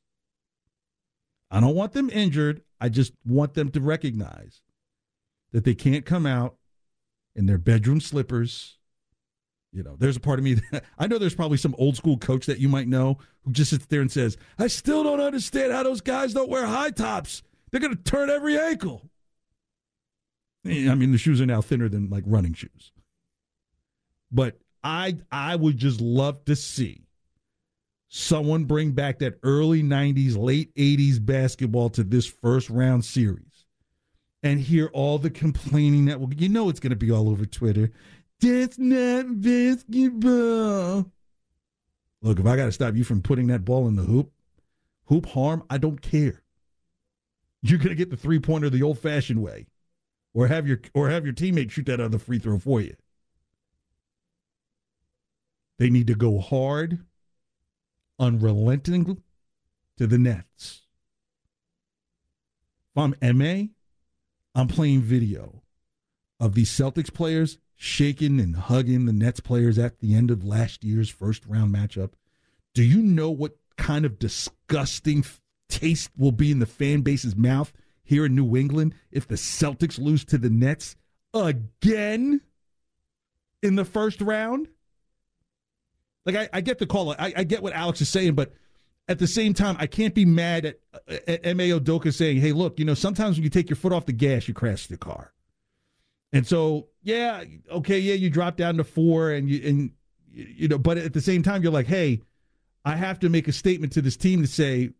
[1.50, 2.62] I don't want them injured.
[2.80, 4.62] I just want them to recognize
[5.52, 6.56] that they can't come out
[7.34, 8.78] in their bedroom slippers.
[9.72, 12.16] You know, there's a part of me that I know there's probably some old school
[12.16, 15.72] coach that you might know who just sits there and says, I still don't understand
[15.72, 17.42] how those guys don't wear high tops.
[17.70, 19.10] They're going to turn every ankle.
[20.66, 22.92] Eh, I mean, the shoes are now thinner than like running shoes.
[24.32, 27.06] But I I would just love to see
[28.12, 33.66] someone bring back that early 90s, late 80s basketball to this first round series
[34.42, 37.46] and hear all the complaining that, well, you know, it's going to be all over
[37.46, 37.90] Twitter.
[38.40, 41.06] That's not basketball.
[42.20, 44.32] Look, if I got to stop you from putting that ball in the hoop,
[45.06, 46.42] hoop harm, I don't care.
[47.62, 49.66] You're going to get the three pointer the old fashioned way.
[50.32, 52.94] Or have your or have your teammate shoot that other free throw for you.
[55.78, 57.00] They need to go hard
[58.20, 59.22] unrelenting
[59.96, 60.82] to the Nets.
[62.94, 63.70] If I'm Ime,
[64.54, 65.62] I'm playing video
[66.38, 70.84] of these Celtics players shaking and hugging the Nets players at the end of last
[70.84, 72.12] year's first round matchup.
[72.74, 75.24] Do you know what kind of disgusting
[75.68, 79.98] taste will be in the fan base's mouth here in New England if the Celtics
[79.98, 80.96] lose to the Nets
[81.32, 82.42] again
[83.62, 84.68] in the first round?
[86.32, 87.12] Like I, I get the call.
[87.12, 88.52] I, I get what Alex is saying, but
[89.08, 90.78] at the same time, I can't be mad at,
[91.28, 94.06] at Ime Udoka saying, "Hey, look, you know, sometimes when you take your foot off
[94.06, 95.32] the gas, you crash the car."
[96.32, 99.90] And so, yeah, okay, yeah, you drop down to four, and you and
[100.32, 102.22] you know, but at the same time, you're like, "Hey,
[102.84, 104.90] I have to make a statement to this team to say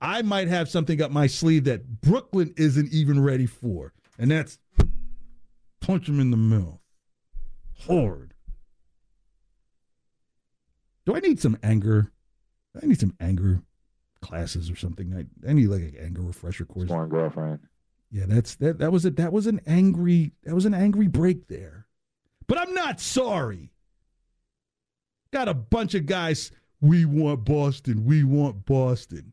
[0.00, 4.58] I might have something up my sleeve that Brooklyn isn't even ready for," and that's
[5.80, 6.80] punch him in the mouth
[7.86, 8.27] hard.
[11.08, 12.12] Do I need some anger?
[12.80, 13.62] I need some anger
[14.20, 15.14] classes or something.
[15.14, 16.88] I, I need like an anger refresher course.
[16.88, 17.60] Sworn girlfriend.
[18.10, 18.78] Yeah, that's that.
[18.78, 19.16] That was it.
[19.16, 20.32] That was an angry.
[20.44, 21.86] That was an angry break there.
[22.46, 23.72] But I'm not sorry.
[25.32, 26.52] Got a bunch of guys.
[26.78, 28.04] We want Boston.
[28.04, 29.32] We want Boston.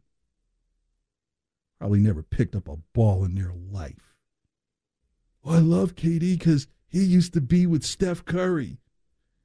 [1.77, 4.15] probably never picked up a ball in their life.
[5.43, 8.77] Oh, I love KD because he used to be with Steph Curry.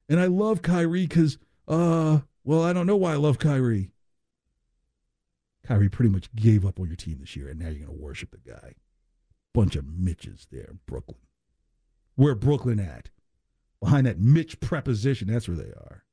[0.07, 1.37] And I love Kyrie because,
[1.67, 3.91] uh, well, I don't know why I love Kyrie.
[5.63, 8.03] Kyrie pretty much gave up on your team this year, and now you're going to
[8.03, 8.73] worship the guy.
[9.53, 11.19] Bunch of Mitches there in Brooklyn.
[12.15, 13.09] Where Brooklyn at?
[13.79, 16.03] Behind that Mitch preposition, that's where they are.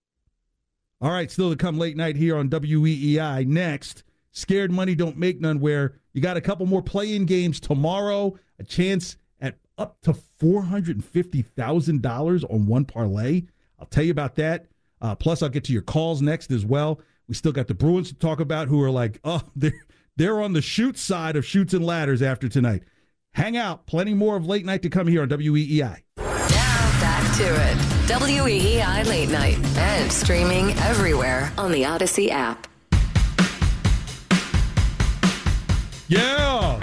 [1.00, 3.46] All right, still to come late night here on WEEI.
[3.46, 7.60] Next, Scared Money Don't Make None, where you got a couple more play in games
[7.60, 13.42] tomorrow, a chance at up to $450,000 on one parlay.
[13.78, 14.66] I'll tell you about that.
[15.00, 17.00] Uh, plus, I'll get to your calls next as well.
[17.28, 19.86] We still got the Bruins to talk about who are like, oh, they're,
[20.16, 22.82] they're on the shoot side of shoots and ladders after tonight.
[23.32, 23.86] Hang out.
[23.86, 26.02] Plenty more of late night to come here on WEEI.
[26.16, 27.76] Now back to it.
[28.08, 32.66] WEEI Late Night and streaming everywhere on the Audacy app.
[36.08, 36.80] Yeah.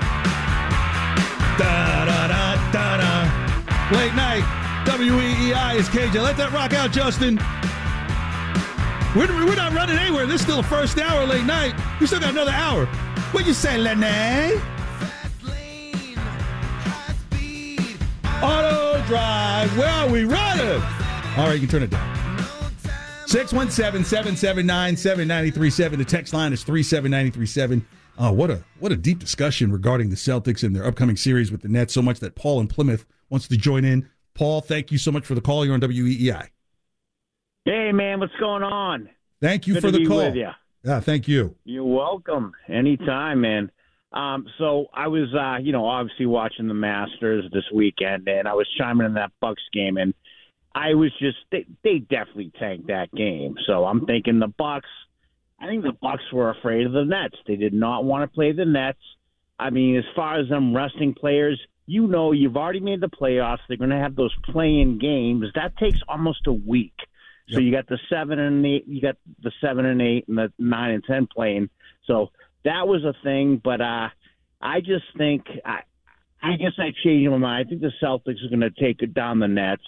[1.57, 3.97] Da da da da da.
[3.97, 4.43] Late night.
[4.86, 6.22] WEEI is KJ.
[6.22, 7.39] Let that rock out, Justin.
[9.16, 10.26] We're, we're not running anywhere.
[10.26, 11.74] This is still the first hour late night.
[12.01, 12.86] We still got another hour.
[13.32, 14.59] What you say, Lenny?
[18.43, 19.78] Auto drive.
[19.78, 20.82] Where are we running?
[21.38, 22.16] All right, you can turn it down.
[23.28, 25.97] 617-779-7937.
[25.97, 27.88] The text line is 37937.
[28.18, 31.51] Oh, uh, what a what a deep discussion regarding the Celtics and their upcoming series
[31.51, 31.93] with the Nets.
[31.93, 34.09] So much that Paul in Plymouth wants to join in.
[34.34, 35.66] Paul, thank you so much for the call.
[35.66, 36.49] You're on WEEI.
[37.66, 39.09] Hey man, what's going on?
[39.41, 40.18] Thank you Good for to the be call.
[40.18, 40.53] with ya.
[40.84, 41.55] Yeah, thank you.
[41.63, 42.53] You're welcome.
[42.70, 43.72] Anytime, man.
[44.13, 48.53] Um, so I was, uh, you know, obviously watching the Masters this weekend, and I
[48.53, 50.13] was chiming in that Bucks game, and
[50.76, 53.55] I was just they, they definitely tanked that game.
[53.66, 54.89] So I'm thinking the Bucks.
[55.59, 57.36] I think the Bucks were afraid of the Nets.
[57.47, 58.99] They did not want to play the Nets.
[59.57, 63.59] I mean, as far as them resting players, you know, you've already made the playoffs.
[63.68, 65.47] They're going to have those play-in games.
[65.55, 66.93] That takes almost a week.
[67.49, 70.51] So you got the seven and eight, you got the seven and eight, and the
[70.57, 71.69] nine and ten playing.
[72.05, 72.31] So
[72.63, 73.61] that was a thing.
[73.63, 74.09] But uh,
[74.61, 75.81] I just think I,
[76.41, 77.67] I guess I changed my mind.
[77.67, 79.83] I think the Celtics are going to take it down the Nets.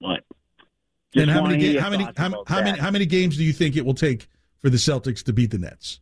[0.00, 0.20] But
[1.14, 3.76] and how many ga- how many how, how many how many games do you think
[3.76, 4.28] it will take
[4.58, 6.00] for the Celtics to beat the Nets?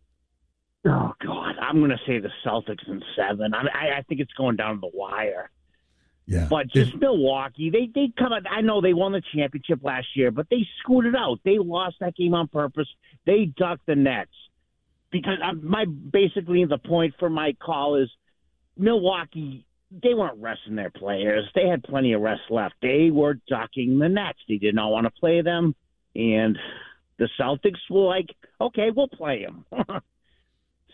[0.84, 3.54] Oh God, I'm going to say the Celtics in seven.
[3.54, 5.48] I, I I think it's going down to the wire.
[6.26, 8.32] Yeah, But just Milwaukee, they they come.
[8.32, 11.40] out- I know they won the championship last year, but they screwed it out.
[11.44, 12.88] They lost that game on purpose.
[13.26, 14.30] They ducked the Nets
[15.10, 18.08] because I'm, my basically the point for my call is
[18.76, 19.66] Milwaukee.
[20.02, 21.44] They weren't resting their players.
[21.54, 22.74] They had plenty of rest left.
[22.80, 24.38] They were ducking the Nets.
[24.48, 25.74] They did not want to play them,
[26.14, 26.58] and
[27.18, 30.00] the Celtics were like, "Okay, we'll play them." so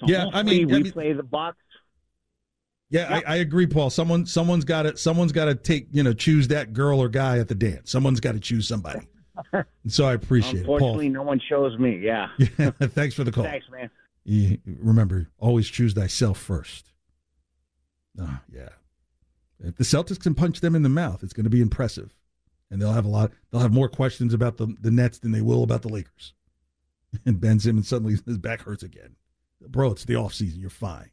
[0.07, 1.59] Yeah, I mean- we I mean- play the Bucks.
[2.91, 3.91] Yeah, I, I agree, Paul.
[3.91, 7.39] Someone someone's got to someone's got to take you know choose that girl or guy
[7.39, 7.91] at the dance.
[7.91, 9.07] Someone's got to choose somebody.
[9.53, 10.77] And so I appreciate it, Paul.
[10.77, 11.99] Unfortunately, no one chose me.
[11.99, 12.29] Yeah.
[12.59, 13.45] Yeah, thanks for the call.
[13.45, 13.91] Thanks, man.
[14.25, 16.93] You, remember, always choose thyself first.
[18.21, 18.71] Ah, yeah.
[19.61, 22.15] If the Celtics can punch them in the mouth, it's going to be impressive,
[22.71, 23.33] and they'll have a lot.
[23.51, 26.35] They'll have more questions about the the Nets than they will about the Lakers.
[27.25, 29.17] And Ben Simmons suddenly his back hurts again.
[29.67, 30.61] Bro, it's the off season.
[30.61, 31.11] You're fine.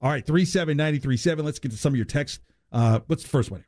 [0.00, 1.44] All right, three seven ninety three seven.
[1.44, 2.40] Let's get to some of your texts.
[2.72, 3.64] Uh, what's the first one?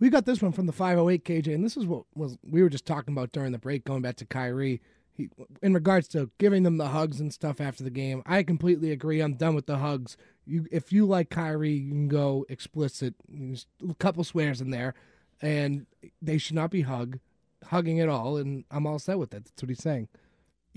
[0.00, 2.68] We got this one from the 508 KJ, and this is what was we were
[2.68, 4.80] just talking about during the break, going back to Kyrie.
[5.12, 5.28] He,
[5.62, 9.20] in regards to giving them the hugs and stuff after the game, I completely agree.
[9.20, 10.16] I'm done with the hugs.
[10.46, 13.14] You, if you like Kyrie, you can go explicit.
[13.28, 14.94] There's a couple swears in there,
[15.42, 15.86] and
[16.22, 17.18] they should not be hug,
[17.64, 18.36] hugging at all.
[18.36, 19.44] And I'm all set with that.
[19.44, 20.06] That's what he's saying.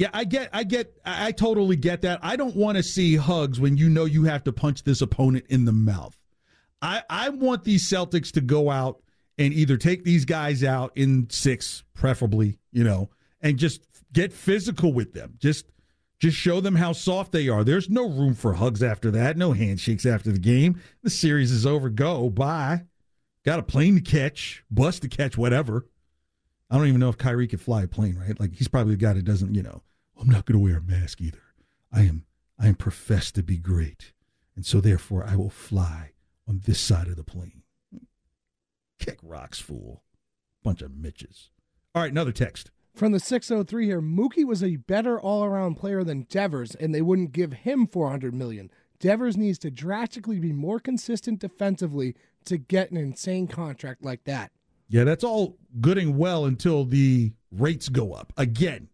[0.01, 2.21] Yeah, I get, I get, I totally get that.
[2.23, 5.45] I don't want to see hugs when you know you have to punch this opponent
[5.49, 6.17] in the mouth.
[6.81, 9.03] I, I want these Celtics to go out
[9.37, 14.91] and either take these guys out in six, preferably, you know, and just get physical
[14.91, 15.35] with them.
[15.37, 15.67] Just,
[16.17, 17.63] just show them how soft they are.
[17.63, 19.37] There's no room for hugs after that.
[19.37, 20.81] No handshakes after the game.
[21.03, 21.89] The series is over.
[21.91, 22.85] Go bye.
[23.45, 25.85] Got a plane to catch, bus to catch, whatever.
[26.71, 28.39] I don't even know if Kyrie could fly a plane, right?
[28.39, 29.83] Like he's probably the guy that doesn't, you know,
[30.21, 31.41] I'm not going to wear a mask either.
[31.91, 32.25] I am,
[32.59, 34.13] I am professed to be great,
[34.55, 36.11] and so therefore I will fly
[36.47, 37.63] on this side of the plane.
[38.99, 40.03] Kick rocks, fool.
[40.63, 41.49] Bunch of Mitches.
[41.95, 42.69] All right, another text.
[42.93, 47.31] From the 603 here, Mookie was a better all-around player than Devers, and they wouldn't
[47.31, 48.69] give him 400 million.
[48.99, 52.15] Devers needs to drastically be more consistent defensively
[52.45, 54.51] to get an insane contract like that.
[54.87, 58.33] Yeah, that's all good and well until the rates go up.
[58.37, 58.89] Again,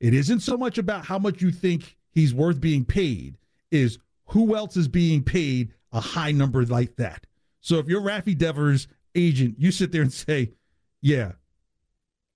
[0.00, 3.38] it isn't so much about how much you think he's worth being paid,
[3.70, 7.26] is who else is being paid a high number like that?
[7.60, 10.52] So if you're Rafi Devers' agent, you sit there and say,
[11.00, 11.32] yeah,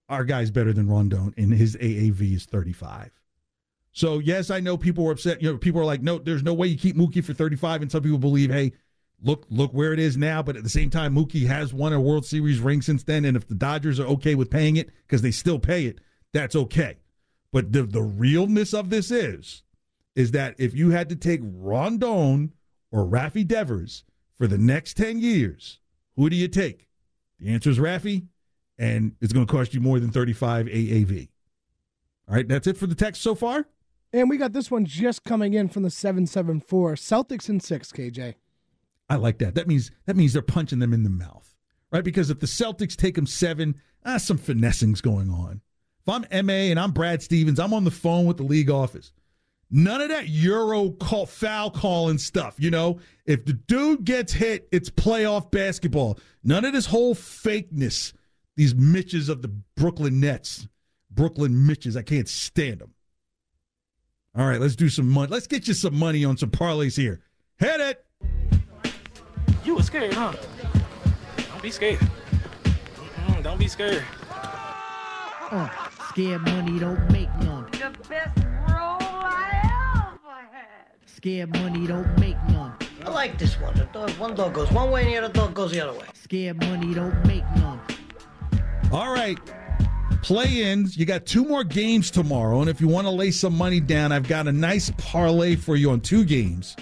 [0.09, 3.11] our guy's better than Rendon, and his AAV is 35.
[3.93, 5.43] So yes, I know people were upset.
[5.43, 7.93] You know, people are like, no, there's no way you keep Mookie for 35, and
[7.93, 8.73] some people believe, hey,
[9.23, 10.43] look, look where it is now.
[10.43, 13.37] But at the same time, Mookie has won a World Series ring since then, and
[13.37, 15.99] if the Dodgers are okay with paying it because they still pay it,
[16.33, 16.97] that's okay.
[17.53, 19.63] But the the realness of this is,
[20.17, 22.51] is that if you had to take Rendon
[22.91, 24.05] or Rafi Devers
[24.39, 25.79] for the next 10 years,
[26.17, 26.89] who do you take?
[27.39, 28.27] The answer is Rafi,
[28.79, 31.29] and it's going to cost you more than 35 AAV.
[32.29, 33.67] All right, that's it for the text so far.
[34.13, 38.35] And we got this one just coming in from the 774 Celtics in six, KJ.
[39.09, 39.55] I like that.
[39.55, 41.55] That means that means they're punching them in the mouth,
[41.91, 42.05] right?
[42.05, 45.61] Because if the Celtics take them seven, ah, some finessing's going on.
[46.05, 49.13] If I'm Ime and I'm Brad Stevens, I'm on the phone with the league office.
[49.71, 52.57] None of that Euro call, foul calling stuff.
[52.59, 56.19] You know, if the dude gets hit, it's playoff basketball.
[56.43, 58.13] None of this whole fakeness.
[58.57, 60.69] These Mitches of the Brooklyn Nets,
[61.11, 61.97] Brooklyn Mitches.
[61.97, 62.95] I can't stand them.
[64.37, 65.31] All right, let's do some money.
[65.31, 67.21] Let's get you some money on some parlays here.
[67.59, 68.05] Hit it.
[69.65, 70.35] You were scared, huh?
[71.37, 72.01] Don't be scared.
[72.01, 74.05] Mm-mm, don't be scared.
[75.51, 75.69] Uh,
[76.13, 77.67] scared money don't make none.
[77.71, 78.37] The best
[78.69, 80.93] roll I ever had.
[81.07, 82.75] Scared money don't make none.
[83.07, 83.75] I like this one.
[83.75, 86.05] The dog, one dog goes one way and the other dog goes the other way.
[86.13, 87.81] Scared money don't make none.
[88.93, 89.39] All right.
[90.21, 90.99] Play ins.
[90.99, 92.61] You got two more games tomorrow.
[92.61, 95.77] And if you want to lay some money down, I've got a nice parlay for
[95.77, 96.77] you on two games.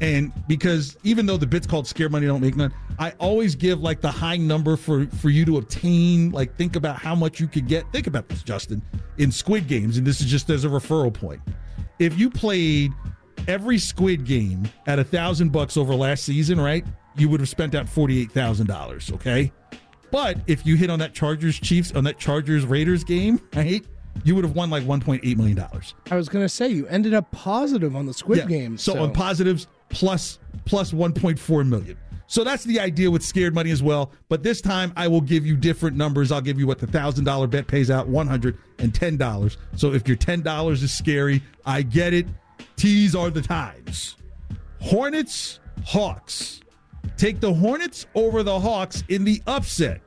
[0.00, 3.80] And because even though the bit's called scare money don't make none, I always give
[3.80, 6.32] like the high number for for you to obtain.
[6.32, 7.90] Like think about how much you could get.
[7.92, 8.82] Think about this, Justin,
[9.18, 11.40] in Squid Games, and this is just as a referral point.
[11.98, 12.92] If you played
[13.48, 16.84] every Squid Game at a thousand bucks over last season, right?
[17.16, 19.10] You would have spent out forty eight thousand dollars.
[19.14, 19.50] Okay,
[20.10, 23.82] but if you hit on that Chargers Chiefs on that Chargers Raiders game, right?
[24.24, 25.94] You would have won like one point eight million dollars.
[26.10, 28.46] I was going to say you ended up positive on the Squid Yeah.
[28.46, 28.78] Game.
[28.78, 31.96] So, on positives plus plus 1.4 million.
[32.28, 34.10] So that's the idea with scared money as well.
[34.28, 36.32] But this time I will give you different numbers.
[36.32, 39.58] I'll give you what the thousand dollar bet pays out, one hundred and ten dollars.
[39.76, 42.26] So if your ten dollars is scary, I get it.
[42.76, 44.16] T's are the times.
[44.80, 46.60] Hornets, Hawks.
[47.16, 50.00] Take the Hornets over the Hawks in the upset.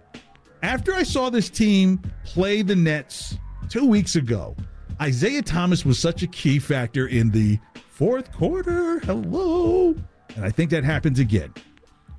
[0.62, 3.38] After I saw this team play the Nets
[3.70, 4.56] two weeks ago,
[5.02, 7.58] Isaiah Thomas was such a key factor in the
[8.00, 9.00] fourth quarter.
[9.00, 9.93] Hello.
[10.38, 11.54] And I think that happens again.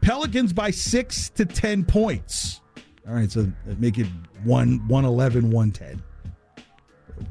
[0.00, 2.60] Pelicans by six to 10 points.
[3.08, 3.30] All right.
[3.30, 4.06] So make it
[4.44, 6.02] one, 111, 110.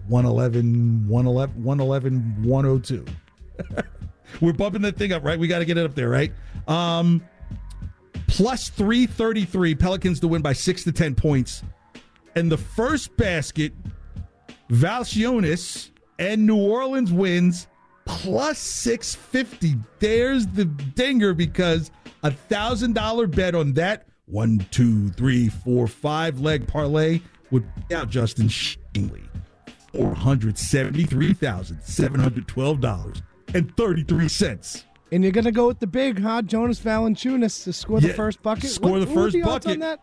[0.08, 3.06] 111, 111, 111, 102.
[4.42, 5.40] We're bumping that thing up, right?
[5.40, 6.32] We got to get it up there, right?
[6.68, 7.24] Um,
[8.28, 11.64] plus 333, Pelicans to win by six to 10 points.
[12.36, 13.74] And the first basket,
[14.70, 15.90] Valanciunas
[16.20, 17.68] and New Orleans wins
[18.06, 19.76] plus 650.
[20.00, 21.92] There's the dinger because
[22.24, 27.96] a thousand dollar bet on that one, two, three, four, five leg parlay would pay
[27.96, 29.24] out Justin Shingley
[29.94, 33.22] four hundred seventy three thousand seven hundred twelve dollars
[33.56, 34.86] and thirty three cents.
[35.12, 36.44] And you're gonna go with the big, huh?
[36.44, 38.70] Jonas Valanciunas to score the Yeah, first bucket.
[38.70, 40.00] score What- the first the bucket.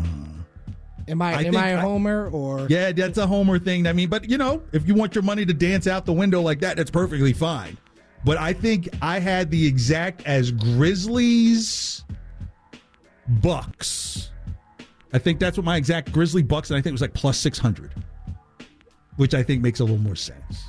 [1.07, 3.87] Am I, I am I a homer or Yeah, that's a homer thing.
[3.87, 6.41] I mean, but you know, if you want your money to dance out the window
[6.41, 7.75] like that, that's perfectly fine.
[8.23, 12.03] But I think I had the exact as Grizzlies
[13.27, 14.31] Bucks.
[15.11, 17.37] I think that's what my exact Grizzly Bucks, and I think it was like plus
[17.37, 17.91] six hundred,
[19.17, 20.63] which I think makes a little more sense.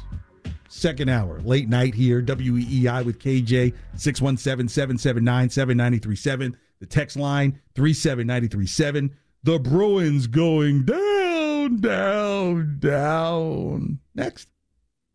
[0.73, 6.57] Second hour, late night here, WEEI with KJ, 617 779 7937.
[6.81, 9.15] The text line, 37937.
[9.43, 13.99] The Bruins going down, down, down.
[14.15, 14.49] Next.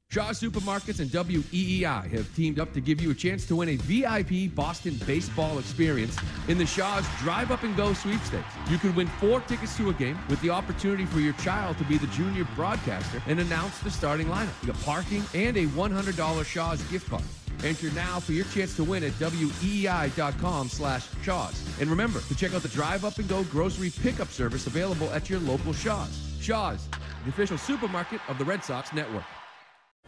[0.10, 3.76] Shaw Supermarkets and WEEI have teamed up to give you a chance to win a
[3.76, 8.48] VIP Boston baseball experience in the Shaw's Drive Up and Go sweepstakes.
[8.70, 11.84] You can win four tickets to a game with the opportunity for your child to
[11.84, 14.66] be the junior broadcaster and announce the starting lineup.
[14.66, 17.24] Got parking and a $100 Shaw's gift card.
[17.66, 21.64] Enter now for your chance to win at weei.com slash Shaws.
[21.82, 25.30] And remember to check out the Drive Up and Go grocery pickup service available at
[25.30, 26.18] your local Shaws.
[26.40, 26.88] Shaws,
[27.26, 29.26] the official supermarket of the Red Sox Network.